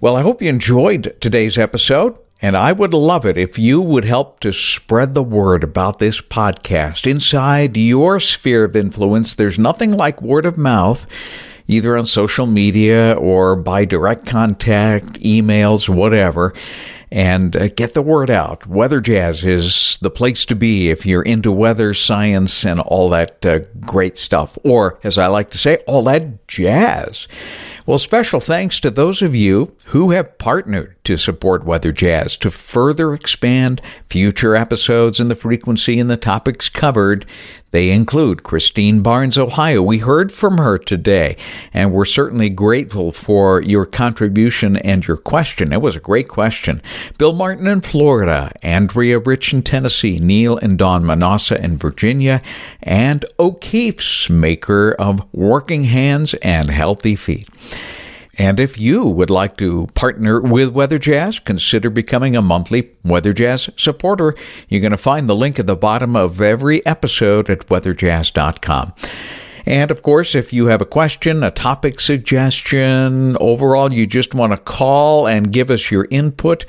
Well, 0.00 0.14
I 0.14 0.22
hope 0.22 0.40
you 0.40 0.48
enjoyed 0.48 1.16
today's 1.20 1.58
episode. 1.58 2.16
And 2.40 2.56
I 2.56 2.70
would 2.70 2.94
love 2.94 3.26
it 3.26 3.36
if 3.36 3.58
you 3.58 3.82
would 3.82 4.04
help 4.04 4.38
to 4.40 4.52
spread 4.52 5.12
the 5.12 5.24
word 5.24 5.64
about 5.64 5.98
this 5.98 6.20
podcast 6.20 7.10
inside 7.10 7.76
your 7.76 8.20
sphere 8.20 8.62
of 8.62 8.76
influence. 8.76 9.34
There's 9.34 9.58
nothing 9.58 9.90
like 9.90 10.22
word 10.22 10.46
of 10.46 10.56
mouth, 10.56 11.04
either 11.66 11.96
on 11.96 12.06
social 12.06 12.46
media 12.46 13.14
or 13.14 13.56
by 13.56 13.84
direct 13.84 14.24
contact, 14.24 15.14
emails, 15.14 15.88
whatever. 15.88 16.54
And 17.10 17.56
uh, 17.56 17.66
get 17.66 17.94
the 17.94 18.02
word 18.02 18.30
out. 18.30 18.68
Weather 18.68 19.00
Jazz 19.00 19.44
is 19.44 19.98
the 20.00 20.10
place 20.10 20.44
to 20.44 20.54
be 20.54 20.90
if 20.90 21.04
you're 21.04 21.22
into 21.22 21.50
weather, 21.50 21.92
science, 21.92 22.64
and 22.64 22.78
all 22.78 23.08
that 23.08 23.44
uh, 23.44 23.60
great 23.80 24.16
stuff. 24.16 24.56
Or, 24.62 25.00
as 25.02 25.18
I 25.18 25.26
like 25.26 25.50
to 25.50 25.58
say, 25.58 25.78
all 25.88 26.04
that 26.04 26.46
jazz. 26.46 27.26
Well, 27.88 27.96
special 27.96 28.38
thanks 28.38 28.80
to 28.80 28.90
those 28.90 29.22
of 29.22 29.34
you 29.34 29.74
who 29.86 30.10
have 30.10 30.36
partnered 30.36 31.02
to 31.04 31.16
support 31.16 31.64
Weather 31.64 31.90
Jazz 31.90 32.36
to 32.36 32.50
further 32.50 33.14
expand 33.14 33.80
future 34.10 34.54
episodes 34.54 35.20
and 35.20 35.30
the 35.30 35.34
frequency 35.34 35.98
and 35.98 36.10
the 36.10 36.18
topics 36.18 36.68
covered. 36.68 37.24
They 37.70 37.90
include 37.90 38.42
Christine 38.42 39.02
Barnes, 39.02 39.36
Ohio. 39.36 39.82
We 39.82 39.98
heard 39.98 40.32
from 40.32 40.58
her 40.58 40.78
today, 40.78 41.36
and 41.74 41.92
we're 41.92 42.06
certainly 42.06 42.48
grateful 42.48 43.12
for 43.12 43.60
your 43.60 43.84
contribution 43.84 44.78
and 44.78 45.06
your 45.06 45.18
question. 45.18 45.72
It 45.72 45.82
was 45.82 45.94
a 45.94 46.00
great 46.00 46.28
question. 46.28 46.80
Bill 47.18 47.34
Martin 47.34 47.66
in 47.66 47.82
Florida, 47.82 48.52
Andrea 48.62 49.18
Rich 49.18 49.52
in 49.52 49.62
Tennessee, 49.62 50.18
Neil 50.18 50.56
and 50.56 50.78
Dawn 50.78 51.04
Manassa 51.04 51.58
in 51.62 51.76
Virginia, 51.76 52.40
and 52.82 53.24
O'Keeffe's 53.38 54.30
maker 54.30 54.92
of 54.98 55.22
Working 55.34 55.84
Hands 55.84 56.32
and 56.34 56.70
Healthy 56.70 57.16
Feet. 57.16 57.48
And 58.38 58.60
if 58.60 58.78
you 58.78 59.04
would 59.04 59.30
like 59.30 59.56
to 59.56 59.88
partner 59.94 60.40
with 60.40 60.68
Weather 60.68 60.98
Jazz, 60.98 61.40
consider 61.40 61.90
becoming 61.90 62.36
a 62.36 62.40
monthly 62.40 62.90
Weather 63.04 63.32
Jazz 63.32 63.68
supporter. 63.76 64.36
You're 64.68 64.80
going 64.80 64.92
to 64.92 64.96
find 64.96 65.28
the 65.28 65.34
link 65.34 65.58
at 65.58 65.66
the 65.66 65.74
bottom 65.74 66.14
of 66.14 66.40
every 66.40 66.86
episode 66.86 67.50
at 67.50 67.66
weatherjazz.com. 67.66 68.94
And 69.66 69.90
of 69.90 70.02
course, 70.02 70.36
if 70.36 70.52
you 70.52 70.66
have 70.66 70.80
a 70.80 70.86
question, 70.86 71.42
a 71.42 71.50
topic 71.50 71.98
suggestion, 71.98 73.36
overall, 73.38 73.92
you 73.92 74.06
just 74.06 74.34
want 74.34 74.52
to 74.52 74.58
call 74.58 75.26
and 75.26 75.52
give 75.52 75.68
us 75.68 75.90
your 75.90 76.06
input, 76.10 76.64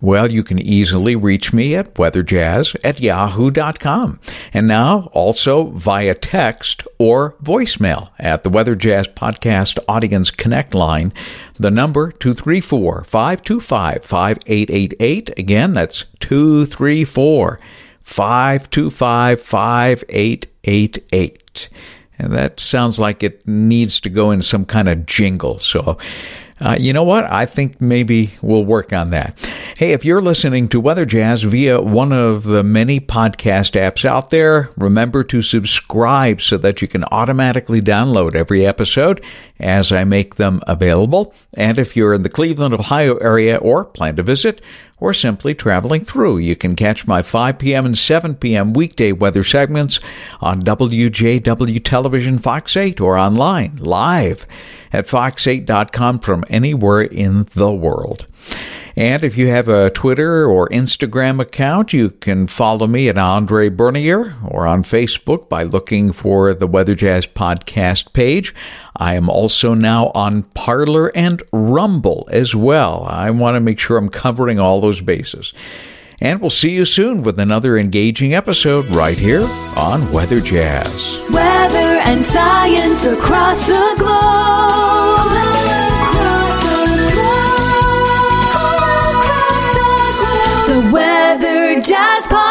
well, 0.00 0.30
you 0.30 0.42
can 0.42 0.58
easily 0.58 1.16
reach 1.16 1.52
me 1.52 1.74
at 1.74 1.94
weatherjazz 1.94 2.76
at 2.84 3.00
yahoo.com. 3.00 4.20
And 4.52 4.68
now 4.68 5.10
also 5.12 5.70
via 5.70 6.14
text 6.14 6.86
or 6.98 7.34
voicemail 7.42 8.10
at 8.18 8.44
the 8.44 8.50
Weather 8.50 8.74
Jazz 8.74 9.08
Podcast 9.08 9.78
Audience 9.88 10.30
Connect 10.30 10.74
line. 10.74 11.14
The 11.58 11.70
number 11.70 12.12
234 12.12 13.04
525 13.04 14.04
5888. 14.04 15.38
Again, 15.38 15.72
that's 15.72 16.04
234 16.20 17.58
525 18.02 19.40
5888. 19.40 21.68
And 22.18 22.32
that 22.32 22.60
sounds 22.60 22.98
like 22.98 23.22
it 23.22 23.46
needs 23.46 24.00
to 24.00 24.08
go 24.08 24.30
in 24.30 24.40
some 24.42 24.64
kind 24.64 24.88
of 24.88 25.06
jingle. 25.06 25.58
So 25.58 25.98
Uh, 26.58 26.76
you 26.78 26.92
know 26.92 27.04
what? 27.04 27.30
I 27.30 27.44
think 27.44 27.80
maybe 27.80 28.30
we'll 28.40 28.64
work 28.64 28.92
on 28.92 29.10
that. 29.10 29.38
Hey, 29.76 29.92
if 29.92 30.06
you're 30.06 30.22
listening 30.22 30.68
to 30.68 30.80
Weather 30.80 31.04
Jazz 31.04 31.42
via 31.42 31.82
one 31.82 32.12
of 32.12 32.44
the 32.44 32.62
many 32.62 32.98
podcast 32.98 33.78
apps 33.78 34.06
out 34.06 34.30
there, 34.30 34.70
remember 34.74 35.22
to 35.24 35.42
subscribe 35.42 36.40
so 36.40 36.56
that 36.56 36.80
you 36.80 36.88
can 36.88 37.04
automatically 37.12 37.82
download 37.82 38.34
every 38.34 38.64
episode 38.64 39.22
as 39.60 39.92
I 39.92 40.04
make 40.04 40.36
them 40.36 40.62
available. 40.66 41.34
And 41.58 41.78
if 41.78 41.94
you're 41.94 42.14
in 42.14 42.22
the 42.22 42.30
Cleveland, 42.30 42.72
Ohio 42.72 43.16
area 43.18 43.56
or 43.56 43.84
plan 43.84 44.16
to 44.16 44.22
visit, 44.22 44.62
or 44.98 45.12
simply 45.12 45.54
traveling 45.54 46.00
through. 46.00 46.38
You 46.38 46.56
can 46.56 46.76
catch 46.76 47.06
my 47.06 47.22
5 47.22 47.58
p.m. 47.58 47.86
and 47.86 47.96
7 47.98 48.36
p.m. 48.36 48.72
weekday 48.72 49.12
weather 49.12 49.44
segments 49.44 50.00
on 50.40 50.62
WJW 50.62 51.84
Television 51.84 52.38
Fox 52.38 52.76
8 52.76 53.00
or 53.00 53.16
online 53.16 53.76
live 53.76 54.46
at 54.92 55.06
fox8.com 55.06 56.20
from 56.20 56.44
anywhere 56.48 57.02
in 57.02 57.46
the 57.54 57.72
world. 57.72 58.26
And 58.98 59.22
if 59.22 59.36
you 59.36 59.48
have 59.48 59.68
a 59.68 59.90
Twitter 59.90 60.46
or 60.46 60.68
Instagram 60.68 61.38
account, 61.38 61.92
you 61.92 62.10
can 62.10 62.46
follow 62.46 62.86
me 62.86 63.10
at 63.10 63.18
Andre 63.18 63.68
Bernier 63.68 64.34
or 64.48 64.66
on 64.66 64.82
Facebook 64.82 65.50
by 65.50 65.64
looking 65.64 66.12
for 66.12 66.54
the 66.54 66.66
Weather 66.66 66.94
Jazz 66.94 67.26
podcast 67.26 68.14
page. 68.14 68.54
I 68.96 69.14
am 69.14 69.28
also 69.28 69.74
now 69.74 70.10
on 70.14 70.44
Parler 70.54 71.12
and 71.14 71.42
Rumble 71.52 72.26
as 72.32 72.54
well. 72.54 73.04
I 73.06 73.30
want 73.30 73.56
to 73.56 73.60
make 73.60 73.78
sure 73.78 73.98
I'm 73.98 74.08
covering 74.08 74.58
all 74.58 74.80
those 74.80 75.02
bases. 75.02 75.52
And 76.18 76.40
we'll 76.40 76.48
see 76.48 76.70
you 76.70 76.86
soon 76.86 77.22
with 77.22 77.38
another 77.38 77.76
engaging 77.76 78.32
episode 78.34 78.86
right 78.86 79.18
here 79.18 79.46
on 79.76 80.10
Weather 80.10 80.40
Jazz. 80.40 81.20
Weather 81.30 81.76
and 81.76 82.24
science 82.24 83.04
across 83.04 83.66
the 83.66 83.94
globe. 83.98 84.95
Jazz 91.86 92.26
Podcast. 92.26 92.45